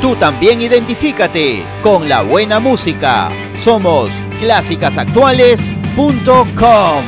Tú 0.00 0.16
también 0.16 0.62
identifícate 0.62 1.62
con 1.82 2.08
la 2.08 2.22
buena 2.22 2.58
música. 2.58 3.30
Somos 3.54 4.14
clásicasactuales.com. 4.40 7.04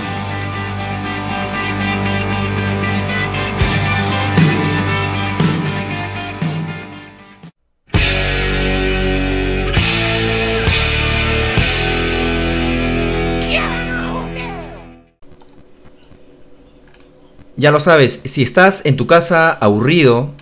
Ya 17.56 17.70
lo 17.70 17.80
sabes, 17.80 18.20
si 18.24 18.42
estás 18.42 18.82
en 18.84 18.96
tu 18.96 19.06
casa 19.06 19.52
aburrido 19.52 20.34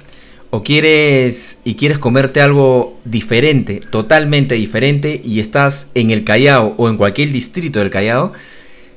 o 0.50 0.64
quieres 0.64 1.58
y 1.64 1.76
quieres 1.76 1.98
comerte 1.98 2.40
algo 2.40 2.98
diferente, 3.04 3.80
totalmente 3.90 4.56
diferente 4.56 5.20
y 5.24 5.40
estás 5.40 5.90
en 5.94 6.10
el 6.10 6.24
Callao 6.24 6.74
o 6.76 6.88
en 6.88 6.96
cualquier 6.96 7.30
distrito 7.30 7.78
del 7.78 7.90
Callao, 7.90 8.32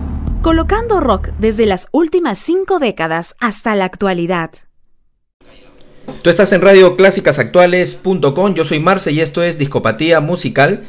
Colocando 0.41 1.01
rock 1.01 1.29
desde 1.39 1.67
las 1.67 1.87
últimas 1.93 2.39
cinco 2.39 2.79
décadas 2.79 3.37
hasta 3.41 3.75
la 3.75 3.85
actualidad. 3.85 4.53
Tú 6.23 6.31
estás 6.31 6.51
en 6.55 6.62
Radio 6.62 6.97
Clásicasactuales.com, 6.97 8.55
yo 8.55 8.64
soy 8.64 8.81
Marce 8.81 9.12
y 9.12 9.21
esto 9.21 9.43
es 9.43 9.59
Discopatía 9.59 10.21
Musical. 10.21 10.85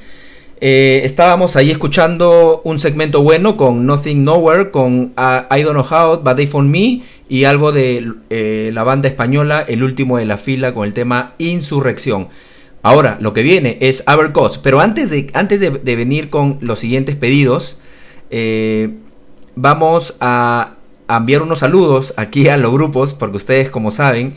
Eh, 0.62 1.02
estábamos 1.04 1.58
ahí 1.58 1.70
escuchando 1.70 2.62
un 2.64 2.80
segmento 2.80 3.22
bueno 3.22 3.58
con 3.58 3.86
Nothing 3.86 4.24
Nowhere, 4.24 4.72
con 4.72 5.14
uh, 5.18 5.54
I 5.54 5.64
Don't 5.64 5.86
Know 5.86 5.86
How, 5.86 6.22
But 6.24 6.38
They 6.38 6.48
Found 6.48 6.70
Me 6.70 7.02
y 7.28 7.44
algo 7.44 7.74
de 7.74 8.10
eh, 8.30 8.72
la 8.74 8.84
banda 8.84 9.10
española 9.10 9.66
El 9.68 9.84
Último 9.84 10.18
de 10.18 10.24
la 10.24 10.38
Fila 10.38 10.74
con 10.74 10.88
el 10.88 10.94
tema 10.94 11.34
Insurrección. 11.40 12.30
Ahora, 12.88 13.18
lo 13.20 13.34
que 13.34 13.44
viene 13.44 13.78
es 13.82 14.02
Abercots, 14.06 14.60
pero 14.60 14.80
antes 14.80 15.10
de, 15.10 15.30
antes 15.34 15.60
de, 15.60 15.96
venir 15.98 16.30
con 16.30 16.58
los 16.62 16.80
siguientes 16.80 17.18
pedidos, 17.18 17.78
eh, 18.30 18.92
vamos 19.58 20.16
a, 20.22 20.76
enviar 21.10 21.42
unos 21.42 21.60
saludos 21.60 22.14
aquí 22.16 22.48
a 22.48 22.56
los 22.56 22.72
grupos, 22.72 23.14
porque 23.14 23.36
ustedes 23.36 23.70
como 23.70 23.92
saben, 23.92 24.36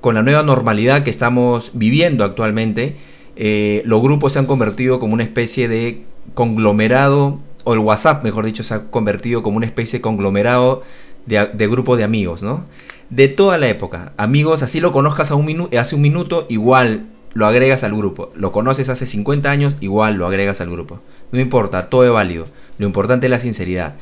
con 0.00 0.14
la 0.14 0.22
nueva 0.22 0.42
normalidad 0.42 1.02
que 1.02 1.10
estamos 1.10 1.72
viviendo 1.74 2.24
actualmente, 2.24 2.96
eh, 3.36 3.82
los 3.84 4.00
grupos 4.00 4.32
se 4.32 4.38
han 4.38 4.46
convertido 4.46 4.98
como 4.98 5.12
una 5.12 5.24
especie 5.24 5.68
de 5.68 6.02
conglomerado, 6.32 7.40
o 7.64 7.74
el 7.74 7.80
WhatsApp, 7.80 8.24
mejor 8.24 8.46
dicho, 8.46 8.62
se 8.62 8.72
ha 8.72 8.90
convertido 8.90 9.42
como 9.42 9.58
una 9.58 9.66
especie 9.66 9.98
de 9.98 10.00
conglomerado 10.00 10.82
de, 11.26 11.66
grupo 11.68 11.98
de 11.98 12.04
amigos, 12.04 12.42
¿no? 12.42 12.64
De 13.10 13.28
toda 13.28 13.58
la 13.58 13.68
época. 13.68 14.14
Amigos, 14.16 14.62
así 14.62 14.80
lo 14.80 14.92
conozcas 14.92 15.30
a 15.30 15.34
un 15.34 15.68
hace 15.76 15.94
un 15.94 16.00
minuto, 16.00 16.46
igual 16.48 17.11
lo 17.34 17.46
agregas 17.46 17.84
al 17.84 17.96
grupo. 17.96 18.30
Lo 18.34 18.52
conoces 18.52 18.88
hace 18.88 19.06
50 19.06 19.50
años, 19.50 19.76
igual 19.80 20.14
lo 20.14 20.26
agregas 20.26 20.60
al 20.60 20.70
grupo. 20.70 21.00
No 21.30 21.40
importa, 21.40 21.88
todo 21.88 22.04
es 22.04 22.12
válido. 22.12 22.46
Lo 22.78 22.86
importante 22.86 23.26
es 23.26 23.30
la 23.30 23.38
sinceridad. 23.38 23.94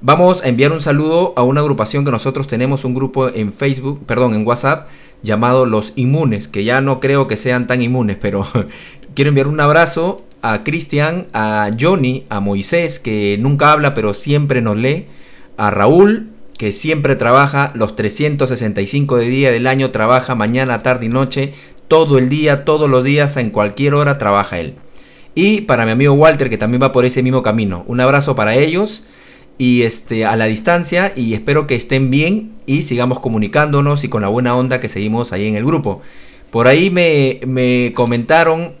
Vamos 0.00 0.42
a 0.42 0.48
enviar 0.48 0.72
un 0.72 0.80
saludo 0.80 1.32
a 1.36 1.44
una 1.44 1.60
agrupación 1.60 2.04
que 2.04 2.10
nosotros 2.10 2.48
tenemos, 2.48 2.84
un 2.84 2.94
grupo 2.94 3.28
en 3.28 3.52
Facebook, 3.52 4.04
perdón, 4.04 4.34
en 4.34 4.46
WhatsApp, 4.46 4.88
llamado 5.22 5.64
Los 5.64 5.92
Inmunes, 5.94 6.48
que 6.48 6.64
ya 6.64 6.80
no 6.80 6.98
creo 6.98 7.28
que 7.28 7.36
sean 7.36 7.68
tan 7.68 7.82
inmunes, 7.82 8.16
pero 8.20 8.44
quiero 9.14 9.28
enviar 9.28 9.46
un 9.46 9.60
abrazo 9.60 10.24
a 10.42 10.64
Cristian, 10.64 11.28
a 11.32 11.70
Johnny, 11.78 12.26
a 12.30 12.40
Moisés, 12.40 12.98
que 12.98 13.38
nunca 13.38 13.70
habla, 13.70 13.94
pero 13.94 14.12
siempre 14.12 14.60
nos 14.60 14.76
lee, 14.76 15.06
a 15.56 15.70
Raúl, 15.70 16.30
que 16.58 16.72
siempre 16.72 17.16
trabaja 17.16 17.72
los 17.74 17.96
365 17.96 19.16
de 19.16 19.28
día 19.28 19.52
del 19.52 19.66
año, 19.66 19.90
trabaja 19.90 20.34
mañana, 20.34 20.82
tarde 20.82 21.06
y 21.06 21.08
noche, 21.08 21.54
todo 21.88 22.18
el 22.18 22.28
día, 22.28 22.64
todos 22.64 22.88
los 22.88 23.04
días, 23.04 23.36
en 23.36 23.50
cualquier 23.50 23.94
hora 23.94 24.18
trabaja 24.18 24.58
él. 24.58 24.74
Y 25.34 25.62
para 25.62 25.84
mi 25.84 25.92
amigo 25.92 26.14
Walter, 26.14 26.50
que 26.50 26.58
también 26.58 26.82
va 26.82 26.92
por 26.92 27.04
ese 27.04 27.22
mismo 27.22 27.42
camino. 27.42 27.84
Un 27.86 28.00
abrazo 28.00 28.36
para 28.36 28.54
ellos 28.54 29.04
y 29.58 29.82
este 29.82 30.24
a 30.24 30.36
la 30.36 30.46
distancia 30.46 31.12
y 31.14 31.34
espero 31.34 31.66
que 31.66 31.74
estén 31.74 32.10
bien 32.10 32.52
y 32.66 32.82
sigamos 32.82 33.20
comunicándonos 33.20 34.02
y 34.04 34.08
con 34.08 34.22
la 34.22 34.28
buena 34.28 34.56
onda 34.56 34.80
que 34.80 34.88
seguimos 34.88 35.32
ahí 35.32 35.46
en 35.46 35.56
el 35.56 35.64
grupo. 35.64 36.02
Por 36.50 36.68
ahí 36.68 36.90
me, 36.90 37.40
me 37.46 37.92
comentaron 37.94 38.74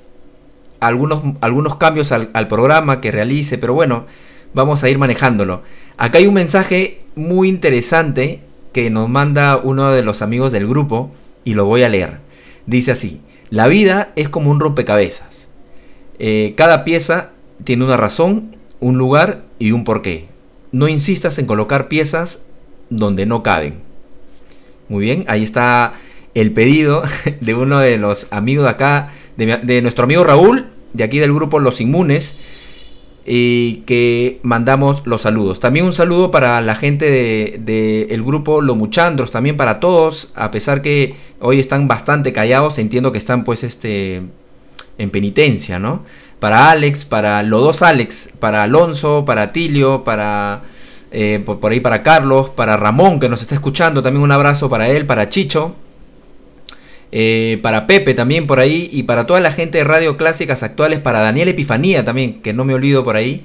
algunos, 0.80 1.22
algunos 1.40 1.76
cambios 1.76 2.12
al, 2.12 2.30
al 2.34 2.48
programa 2.48 3.00
que 3.00 3.12
realice, 3.12 3.56
pero 3.56 3.72
bueno, 3.74 4.06
vamos 4.52 4.84
a 4.84 4.90
ir 4.90 4.98
manejándolo. 4.98 5.62
Acá 5.96 6.18
hay 6.18 6.26
un 6.26 6.34
mensaje 6.34 7.00
muy 7.14 7.48
interesante 7.48 8.40
que 8.72 8.90
nos 8.90 9.08
manda 9.08 9.58
uno 9.58 9.90
de 9.90 10.02
los 10.02 10.20
amigos 10.20 10.52
del 10.52 10.66
grupo 10.66 11.10
y 11.44 11.54
lo 11.54 11.64
voy 11.64 11.82
a 11.82 11.88
leer. 11.88 12.18
Dice 12.66 12.92
así, 12.92 13.20
la 13.50 13.66
vida 13.66 14.12
es 14.16 14.28
como 14.28 14.50
un 14.50 14.60
rompecabezas. 14.60 15.48
Eh, 16.18 16.54
cada 16.56 16.84
pieza 16.84 17.30
tiene 17.64 17.84
una 17.84 17.96
razón, 17.96 18.56
un 18.80 18.98
lugar 18.98 19.42
y 19.58 19.72
un 19.72 19.84
porqué. 19.84 20.28
No 20.70 20.88
insistas 20.88 21.38
en 21.38 21.46
colocar 21.46 21.88
piezas 21.88 22.44
donde 22.90 23.26
no 23.26 23.42
caben. 23.42 23.80
Muy 24.88 25.04
bien, 25.04 25.24
ahí 25.28 25.42
está 25.42 25.94
el 26.34 26.52
pedido 26.52 27.02
de 27.40 27.54
uno 27.54 27.78
de 27.78 27.98
los 27.98 28.26
amigos 28.30 28.64
de 28.64 28.70
acá, 28.70 29.12
de, 29.36 29.82
nuestro 29.82 30.04
amigo 30.04 30.24
Raúl, 30.24 30.66
de 30.92 31.04
aquí 31.04 31.18
del 31.18 31.32
grupo 31.32 31.58
Los 31.58 31.80
Inmunes, 31.80 32.36
y 33.24 33.82
que 33.86 34.40
mandamos 34.42 35.02
los 35.06 35.22
saludos. 35.22 35.60
También 35.60 35.86
un 35.86 35.92
saludo 35.92 36.30
para 36.30 36.60
la 36.60 36.74
gente 36.74 37.10
del 37.10 37.64
de, 37.64 38.02
el 38.10 38.22
grupo 38.22 38.60
Los 38.60 38.76
Muchandros, 38.76 39.30
también 39.30 39.56
para 39.56 39.80
todos, 39.80 40.30
a 40.34 40.50
pesar 40.50 40.82
que 40.82 41.14
hoy 41.40 41.60
están 41.60 41.88
bastante 41.88 42.32
callados, 42.32 42.78
entiendo 42.78 43.12
que 43.12 43.18
están 43.18 43.44
pues 43.44 43.62
este 43.62 44.22
en 44.98 45.10
penitencia, 45.10 45.78
¿no? 45.78 46.04
Para 46.38 46.70
Alex, 46.70 47.04
para 47.04 47.42
los 47.42 47.62
dos 47.62 47.82
Alex, 47.82 48.30
para 48.38 48.64
Alonso, 48.64 49.24
para 49.24 49.52
Tilio, 49.52 50.02
para 50.04 50.62
eh, 51.12 51.42
por, 51.44 51.70
ahí 51.70 51.80
para 51.80 52.02
Carlos, 52.02 52.50
para 52.50 52.76
Ramón 52.76 53.20
que 53.20 53.28
nos 53.28 53.42
está 53.42 53.54
escuchando, 53.54 54.02
también 54.02 54.22
un 54.22 54.32
abrazo 54.32 54.68
para 54.68 54.88
él, 54.88 55.06
para 55.06 55.28
Chicho, 55.28 55.74
eh, 57.14 57.58
para 57.62 57.86
Pepe 57.86 58.14
también 58.14 58.46
por 58.46 58.58
ahí 58.58 58.88
y 58.90 59.02
para 59.02 59.26
toda 59.26 59.40
la 59.40 59.52
gente 59.52 59.78
de 59.78 59.84
Radio 59.84 60.16
Clásicas 60.16 60.62
Actuales, 60.62 60.98
para 60.98 61.20
Daniel 61.20 61.48
Epifanía 61.48 62.04
también, 62.06 62.40
que 62.40 62.54
no 62.54 62.64
me 62.64 62.74
olvido 62.74 63.04
por 63.04 63.16
ahí, 63.16 63.44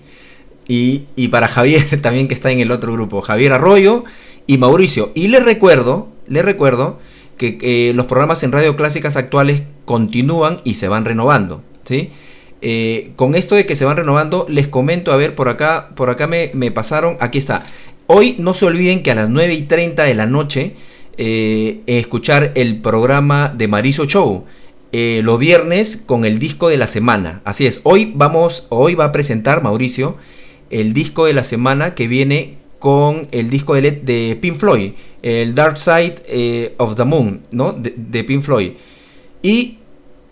y, 0.70 1.04
y 1.18 1.28
para 1.28 1.50
Javier 1.50 1.84
también 2.02 2.30
que 2.30 2.34
está 2.34 2.50
en 2.52 2.62
el 2.62 2.72
otro 2.72 2.94
grupo, 2.94 3.22
Javier 3.22 3.52
Arroyo 3.52 4.06
y 4.48 4.58
Mauricio. 4.58 5.12
Y 5.16 5.28
les 5.28 5.44
recuerdo, 5.44 6.08
les 6.28 6.46
recuerdo 6.46 7.00
que 7.38 7.58
eh, 7.62 7.94
los 7.94 8.06
programas 8.06 8.42
en 8.44 8.54
Radio 8.54 8.78
Clásicas 8.78 9.18
Actuales 9.18 9.64
continúan 9.84 10.62
y 10.64 10.76
se 10.76 10.88
van 10.88 11.04
renovando, 11.04 11.62
¿sí? 11.84 12.12
Eh, 12.62 13.12
con 13.18 13.36
esto 13.36 13.54
de 13.54 13.66
que 13.66 13.76
se 13.76 13.86
van 13.86 13.98
renovando, 13.98 14.48
les 14.50 14.68
comento, 14.68 15.12
a 15.12 15.18
ver, 15.18 15.36
por 15.36 15.50
acá, 15.50 15.90
por 15.96 16.10
acá 16.10 16.26
me, 16.26 16.52
me 16.54 16.72
pasaron, 16.72 17.18
aquí 17.20 17.38
está. 17.38 17.66
Hoy 18.08 18.36
no 18.40 18.54
se 18.54 18.66
olviden 18.66 19.04
que 19.04 19.12
a 19.12 19.16
las 19.16 19.30
9 19.30 19.54
y 19.54 19.64
30 19.64 20.06
de 20.06 20.16
la 20.16 20.26
noche 20.26 20.74
eh, 21.18 21.82
escuchar 21.88 22.52
el 22.56 22.78
programa 22.82 23.54
de 23.56 23.68
Mariso 23.68 24.06
Show. 24.06 24.46
eh, 24.94 25.22
los 25.24 25.38
viernes 25.38 25.98
con 25.98 26.24
el 26.24 26.40
disco 26.40 26.70
de 26.70 26.78
la 26.78 26.88
semana. 26.88 27.42
Así 27.44 27.66
es, 27.66 27.82
hoy 27.84 28.14
vamos, 28.16 28.68
hoy 28.70 28.96
va 28.96 29.06
a 29.06 29.12
presentar 29.12 29.62
Mauricio 29.62 30.16
el 30.70 30.94
disco 30.94 31.26
de 31.26 31.34
la 31.34 31.44
semana 31.44 31.94
que 31.94 32.08
viene 32.08 32.58
con 32.80 33.28
el 33.32 33.50
disco 33.50 33.74
de, 33.74 33.82
Led- 33.82 34.02
de 34.04 34.38
Pink 34.40 34.56
Floyd, 34.56 34.92
el 35.24 35.56
Dark 35.56 35.78
Side 35.78 36.16
eh, 36.28 36.74
of 36.78 36.96
the 36.96 37.04
Moon, 37.04 37.42
¿no? 37.52 37.74
De, 37.74 37.94
de 37.98 38.24
Pink 38.24 38.44
Floyd. 38.44 38.72
Y 39.42 39.78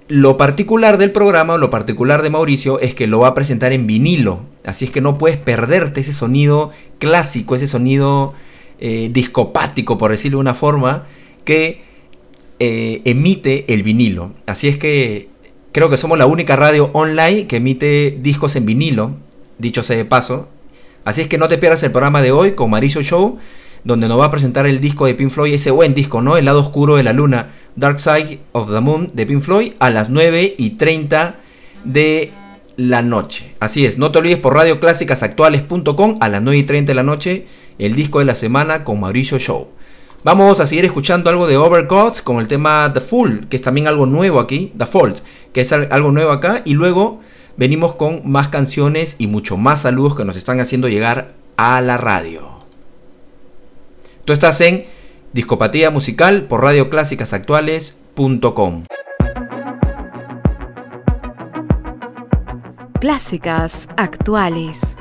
lo 0.07 0.37
particular 0.37 0.97
del 0.97 1.11
programa, 1.11 1.57
lo 1.57 1.69
particular 1.69 2.21
de 2.21 2.29
Mauricio, 2.29 2.79
es 2.79 2.93
que 2.95 3.07
lo 3.07 3.19
va 3.19 3.29
a 3.29 3.33
presentar 3.33 3.73
en 3.73 3.87
vinilo. 3.87 4.41
Así 4.63 4.85
es 4.85 4.91
que 4.91 5.01
no 5.01 5.17
puedes 5.17 5.37
perderte 5.37 6.01
ese 6.01 6.13
sonido 6.13 6.71
clásico, 6.99 7.55
ese 7.55 7.67
sonido 7.67 8.33
eh, 8.79 9.09
discopático, 9.11 9.97
por 9.97 10.11
decirlo 10.11 10.37
de 10.37 10.41
una 10.41 10.55
forma, 10.55 11.05
que 11.43 11.81
eh, 12.59 13.01
emite 13.05 13.65
el 13.73 13.83
vinilo. 13.83 14.31
Así 14.45 14.67
es 14.67 14.77
que 14.77 15.29
creo 15.71 15.89
que 15.89 15.97
somos 15.97 16.17
la 16.17 16.25
única 16.25 16.55
radio 16.55 16.89
online 16.93 17.47
que 17.47 17.57
emite 17.57 18.17
discos 18.21 18.55
en 18.55 18.65
vinilo, 18.65 19.11
dicho 19.57 19.83
sea 19.83 19.97
de 19.97 20.05
paso. 20.05 20.47
Así 21.03 21.21
es 21.21 21.27
que 21.27 21.37
no 21.37 21.47
te 21.47 21.57
pierdas 21.57 21.83
el 21.83 21.91
programa 21.91 22.21
de 22.21 22.31
hoy 22.31 22.53
con 22.53 22.69
Mauricio 22.69 23.01
Show, 23.03 23.37
donde 23.83 24.07
nos 24.07 24.19
va 24.19 24.25
a 24.25 24.31
presentar 24.31 24.65
el 24.65 24.79
disco 24.79 25.05
de 25.05 25.13
Pink 25.13 25.29
Floyd, 25.29 25.53
ese 25.53 25.71
buen 25.71 25.93
disco, 25.93 26.21
¿no? 26.21 26.37
El 26.37 26.45
lado 26.45 26.59
oscuro 26.59 26.95
de 26.95 27.03
la 27.03 27.13
luna, 27.13 27.49
Dark 27.75 27.99
Side 27.99 28.39
of 28.53 28.73
the 28.73 28.79
Moon 28.79 29.11
de 29.13 29.25
Pink 29.25 29.41
Floyd, 29.41 29.73
a 29.79 29.91
las 29.91 30.09
9 30.09 30.55
y 30.57 30.71
30 30.71 31.35
de 31.83 32.31
la 32.77 33.01
noche. 33.01 33.53
Así 33.59 33.85
es, 33.85 33.97
no 33.97 34.11
te 34.11 34.19
olvides 34.19 34.39
por 34.39 34.55
radioclásicasactuales.com 34.55 36.17
a 36.19 36.29
las 36.29 36.41
9 36.41 36.57
y 36.57 36.63
30 36.63 36.91
de 36.91 36.95
la 36.95 37.03
noche, 37.03 37.45
el 37.79 37.95
disco 37.95 38.19
de 38.19 38.25
la 38.25 38.35
semana 38.35 38.83
con 38.83 38.99
Mauricio 38.99 39.37
Show. 39.39 39.67
Vamos 40.23 40.59
a 40.59 40.65
seguir 40.67 40.85
escuchando 40.85 41.29
algo 41.29 41.45
de 41.47 41.57
Overgods 41.57 42.21
con 42.21 42.37
el 42.39 42.47
tema 42.47 42.91
The 42.93 43.01
Fool, 43.01 43.47
que 43.47 43.55
es 43.57 43.61
también 43.61 43.87
algo 43.87 44.05
nuevo 44.07 44.39
aquí, 44.39 44.73
The 44.77 44.85
Fault, 44.87 45.19
que 45.53 45.61
es 45.61 45.71
al- 45.71 45.87
algo 45.91 46.11
nuevo 46.11 46.31
acá, 46.31 46.61
y 46.65 46.73
luego 46.73 47.19
venimos 47.57 47.93
con 47.95 48.21
más 48.29 48.47
canciones 48.49 49.15
y 49.19 49.27
mucho 49.27 49.55
más 49.57 49.81
saludos 49.83 50.15
que 50.15 50.25
nos 50.25 50.35
están 50.35 50.59
haciendo 50.59 50.87
llegar 50.89 51.33
a 51.57 51.79
la 51.81 51.97
radio. 51.97 52.49
Tú 54.25 54.33
estás 54.33 54.59
en 54.61 54.85
Discopatía 55.33 55.91
Musical 55.91 56.43
por 56.43 56.63
radioclásicasactuales.com. 56.63 58.83
Clásicas 62.99 63.87
actuales. 63.97 64.97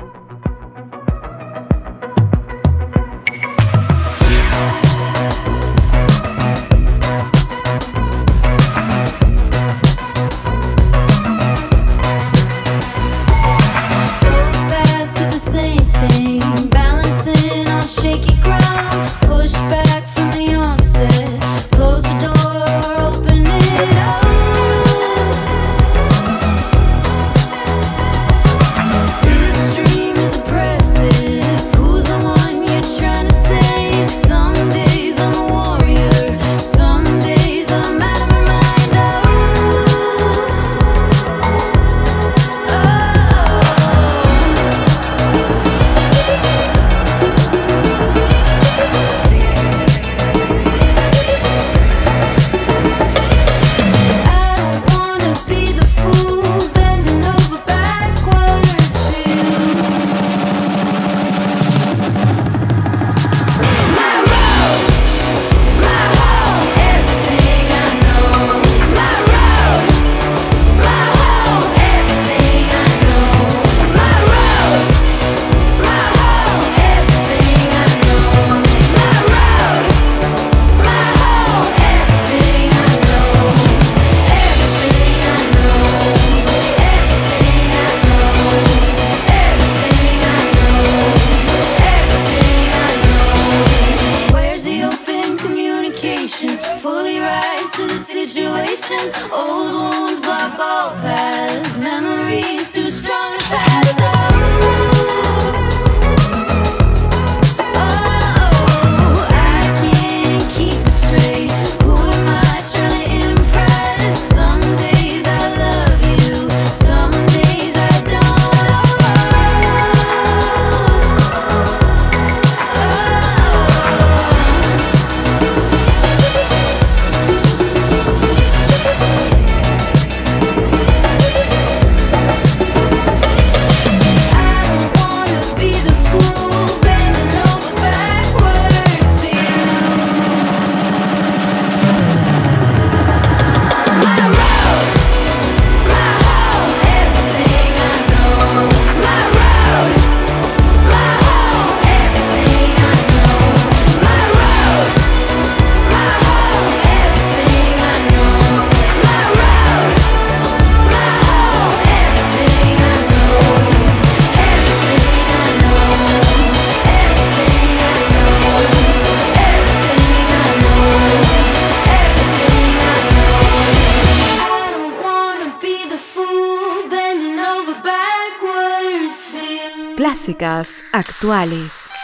Clásicas 181.25 181.94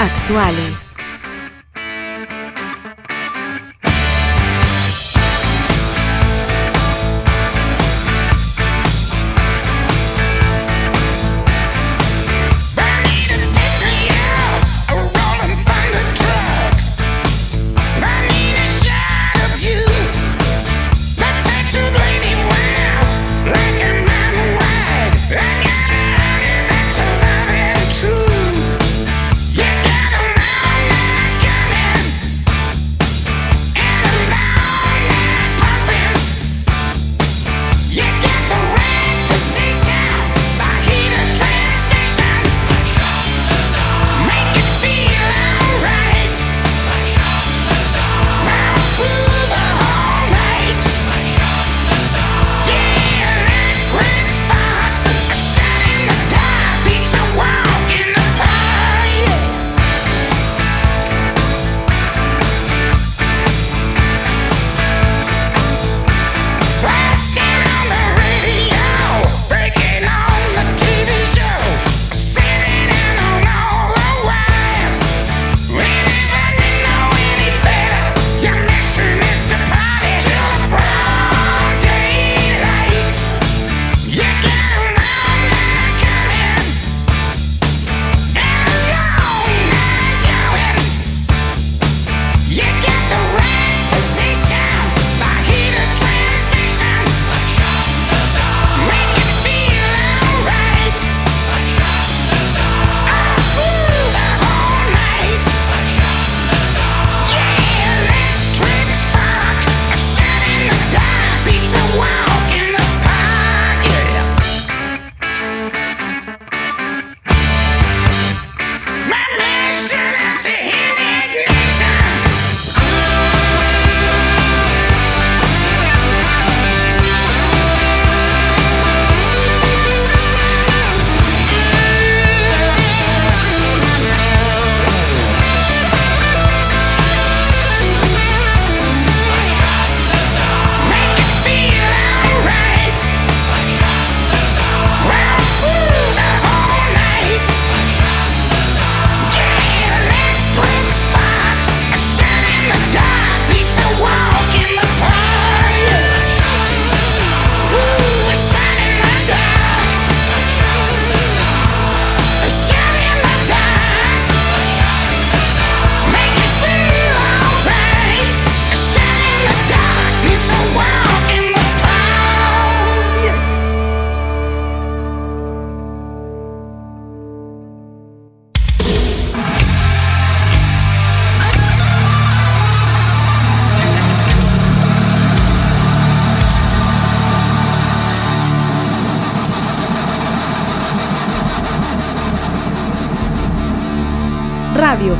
Actuales. 0.00 0.85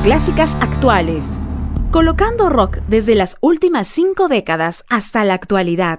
Clásicas 0.07 0.55
Actuales. 0.61 1.41
Colocando 1.91 2.49
rock 2.49 2.77
desde 2.87 3.17
las 3.17 3.37
últimas 3.41 3.89
cinco 3.89 4.29
décadas 4.29 4.85
hasta 4.89 5.25
la 5.25 5.35
actualidad. 5.35 5.99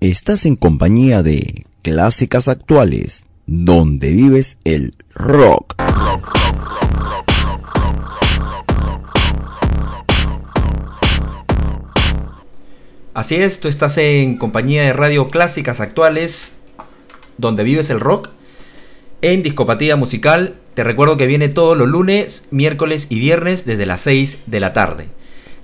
Estás 0.00 0.46
en 0.46 0.56
compañía 0.56 1.22
de 1.22 1.66
Clásicas 1.82 2.48
Actuales, 2.48 3.26
donde 3.44 4.12
vives 4.12 4.56
el 4.64 4.94
rock. 5.12 5.74
Así 13.12 13.34
es, 13.34 13.60
tú 13.60 13.68
estás 13.68 13.98
en 13.98 14.38
compañía 14.38 14.84
de 14.84 14.94
Radio 14.94 15.28
Clásicas 15.28 15.80
Actuales, 15.80 16.56
donde 17.36 17.62
vives 17.62 17.90
el 17.90 18.00
rock, 18.00 18.30
en 19.22 19.42
Discopatía 19.42 19.96
Musical. 19.96 20.54
Te 20.74 20.84
recuerdo 20.84 21.16
que 21.16 21.26
viene 21.26 21.48
todos 21.48 21.76
los 21.76 21.88
lunes, 21.88 22.44
miércoles 22.50 23.06
y 23.10 23.18
viernes 23.18 23.64
desde 23.64 23.86
las 23.86 24.00
6 24.02 24.40
de 24.46 24.60
la 24.60 24.72
tarde. 24.72 25.06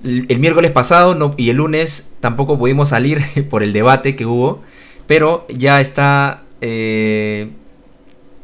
El, 0.05 0.39
miércoles 0.39 0.71
pasado 0.71 1.35
y 1.37 1.51
el 1.51 1.57
lunes 1.57 2.11
tampoco 2.21 2.59
pudimos 2.59 2.91
salir 2.91 3.21
por 3.51 3.63
el 3.63 3.73
debate 3.73 4.15
que 4.15 4.27
hubo, 4.27 4.63
pero 5.07 5.47
ya 5.49 5.81
está 5.81 6.45
eh, 6.61 7.51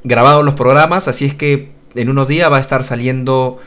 grabados 0.05 0.45
los 0.45 0.55
programas, 0.55 1.09
así 1.09 1.25
es 1.25 1.35
que 1.35 1.71
en 1.95 2.09
unos 2.09 2.29
días 2.29 2.51
va 2.51 2.57
a 2.57 2.61
estar 2.61 2.85
saliendo 2.85 3.59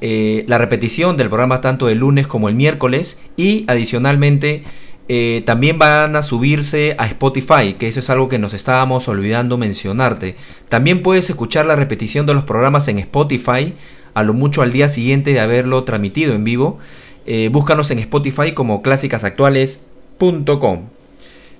eh, 0.00 0.44
la 0.48 0.58
repetición 0.58 1.16
del 1.16 1.28
programa 1.28 1.60
tanto 1.60 1.88
el 1.88 1.98
lunes 1.98 2.26
como 2.26 2.48
el 2.48 2.54
miércoles 2.54 3.18
y 3.36 3.64
adicionalmente 3.68 4.64
eh, 5.08 5.42
también 5.46 5.78
van 5.78 6.14
a 6.16 6.22
subirse 6.22 6.94
a 6.98 7.06
Spotify, 7.06 7.76
que 7.78 7.88
eso 7.88 8.00
es 8.00 8.10
algo 8.10 8.28
que 8.28 8.38
nos 8.38 8.52
estábamos 8.52 9.08
olvidando 9.08 9.56
mencionarte. 9.56 10.36
También 10.68 11.02
puedes 11.02 11.30
escuchar 11.30 11.64
la 11.64 11.76
repetición 11.76 12.26
de 12.26 12.34
los 12.34 12.44
programas 12.44 12.88
en 12.88 12.98
Spotify, 12.98 13.72
a 14.12 14.22
lo 14.22 14.34
mucho 14.34 14.60
al 14.60 14.70
día 14.70 14.88
siguiente 14.88 15.32
de 15.32 15.40
haberlo 15.40 15.84
transmitido 15.84 16.34
en 16.34 16.44
vivo. 16.44 16.78
Eh, 17.26 17.48
búscanos 17.50 17.90
en 17.90 18.00
Spotify 18.00 18.52
como 18.52 18.82
clásicasactuales.com. 18.82 20.82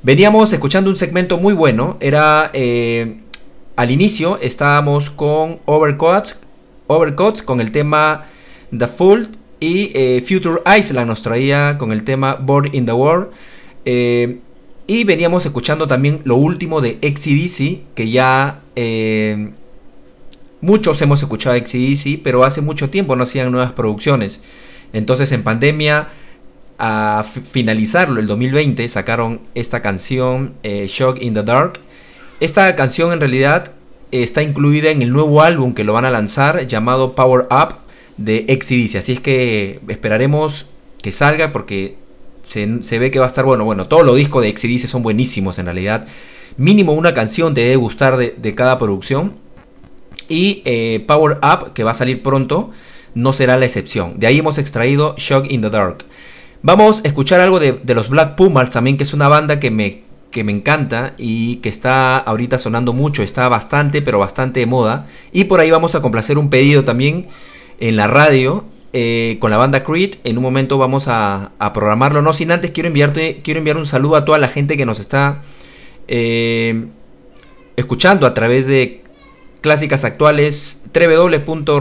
Veníamos 0.02 0.52
escuchando 0.52 0.90
un 0.90 0.96
segmento 0.96 1.38
muy 1.38 1.54
bueno, 1.54 1.96
era 2.00 2.50
eh, 2.52 3.16
al 3.76 3.90
inicio 3.90 4.38
estábamos 4.42 5.08
con 5.10 5.60
Overcuts 5.64 6.36
con 7.44 7.60
el 7.60 7.72
tema 7.72 8.26
The 8.76 8.88
Fool 8.88 9.37
y 9.60 9.90
eh, 9.94 10.24
Future 10.26 10.62
Island 10.78 11.08
nos 11.08 11.22
traía 11.22 11.78
con 11.78 11.92
el 11.92 12.04
tema 12.04 12.34
Born 12.34 12.70
in 12.72 12.86
the 12.86 12.92
World. 12.92 13.28
Eh, 13.84 14.38
y 14.86 15.04
veníamos 15.04 15.44
escuchando 15.44 15.86
también 15.86 16.20
lo 16.24 16.36
último 16.36 16.80
de 16.80 16.98
XCDC, 17.02 17.94
que 17.94 18.10
ya 18.10 18.60
eh, 18.74 19.50
muchos 20.60 21.00
hemos 21.02 21.22
escuchado 21.22 21.56
XCDC, 21.56 22.22
pero 22.22 22.44
hace 22.44 22.60
mucho 22.60 22.88
tiempo 22.88 23.14
no 23.14 23.24
hacían 23.24 23.52
nuevas 23.52 23.72
producciones. 23.72 24.40
Entonces 24.92 25.30
en 25.32 25.42
pandemia, 25.42 26.08
a 26.78 27.24
finalizarlo 27.24 28.20
el 28.20 28.26
2020, 28.28 28.88
sacaron 28.88 29.42
esta 29.54 29.82
canción 29.82 30.54
Shock 30.62 31.20
in 31.20 31.34
the 31.34 31.42
Dark. 31.42 31.80
Esta 32.40 32.74
canción 32.76 33.12
en 33.12 33.20
realidad 33.20 33.72
está 34.10 34.42
incluida 34.42 34.90
en 34.90 35.02
el 35.02 35.10
nuevo 35.10 35.42
álbum 35.42 35.74
que 35.74 35.84
lo 35.84 35.92
van 35.92 36.06
a 36.06 36.10
lanzar 36.10 36.66
llamado 36.66 37.14
Power 37.14 37.46
Up 37.50 37.87
de 38.18 38.44
XCDC. 38.48 38.96
Así 38.98 39.12
es 39.12 39.20
que 39.20 39.80
esperaremos 39.88 40.68
que 41.00 41.12
salga 41.12 41.52
porque 41.52 41.96
se, 42.42 42.82
se 42.82 42.98
ve 42.98 43.10
que 43.10 43.18
va 43.18 43.24
a 43.24 43.28
estar 43.28 43.44
bueno. 43.44 43.64
Bueno, 43.64 43.88
todos 43.88 44.04
los 44.04 44.16
discos 44.16 44.42
de 44.42 44.54
XCDC 44.54 44.86
son 44.88 45.02
buenísimos 45.02 45.58
en 45.58 45.66
realidad. 45.66 46.06
Mínimo 46.56 46.92
una 46.92 47.14
canción 47.14 47.54
te 47.54 47.62
debe 47.62 47.76
gustar 47.76 48.16
de, 48.16 48.34
de 48.36 48.54
cada 48.54 48.78
producción. 48.78 49.34
Y 50.28 50.62
eh, 50.66 51.04
Power 51.06 51.38
Up, 51.42 51.72
que 51.72 51.84
va 51.84 51.92
a 51.92 51.94
salir 51.94 52.22
pronto, 52.22 52.70
no 53.14 53.32
será 53.32 53.56
la 53.56 53.64
excepción. 53.64 54.18
De 54.18 54.26
ahí 54.26 54.38
hemos 54.38 54.58
extraído 54.58 55.14
Shock 55.16 55.50
in 55.50 55.62
the 55.62 55.70
Dark. 55.70 56.04
Vamos 56.60 57.00
a 57.04 57.08
escuchar 57.08 57.40
algo 57.40 57.60
de, 57.60 57.72
de 57.72 57.94
los 57.94 58.08
Black 58.08 58.34
Pumas 58.34 58.70
también, 58.70 58.96
que 58.96 59.04
es 59.04 59.14
una 59.14 59.28
banda 59.28 59.60
que 59.60 59.70
me, 59.70 60.02
que 60.30 60.44
me 60.44 60.52
encanta 60.52 61.14
y 61.16 61.56
que 61.56 61.68
está 61.68 62.18
ahorita 62.18 62.58
sonando 62.58 62.92
mucho, 62.92 63.22
está 63.22 63.48
bastante, 63.48 64.02
pero 64.02 64.18
bastante 64.18 64.60
de 64.60 64.66
moda. 64.66 65.06
Y 65.32 65.44
por 65.44 65.60
ahí 65.60 65.70
vamos 65.70 65.94
a 65.94 66.02
complacer 66.02 66.36
un 66.36 66.50
pedido 66.50 66.84
también 66.84 67.28
en 67.80 67.96
la 67.96 68.06
radio 68.06 68.64
eh, 68.92 69.36
con 69.40 69.50
la 69.50 69.56
banda 69.56 69.84
Creed. 69.84 70.16
En 70.24 70.38
un 70.38 70.42
momento 70.42 70.78
vamos 70.78 71.04
a, 71.08 71.52
programarlo. 71.74 72.22
No 72.22 72.32
sin 72.32 72.50
antes 72.50 72.70
quiero 72.70 72.88
enviarte, 72.88 73.40
quiero 73.42 73.58
enviar 73.58 73.76
un 73.76 73.86
saludo 73.86 74.16
a 74.16 74.24
toda 74.24 74.38
la 74.38 74.48
gente 74.48 74.76
que 74.76 74.86
nos 74.86 75.00
está 75.00 75.42
eh, 76.08 76.86
escuchando 77.76 78.26
a 78.26 78.34
través 78.34 78.66
de 78.66 79.02
clásicas 79.60 80.04
actuales 80.04 80.78
www 80.94 81.72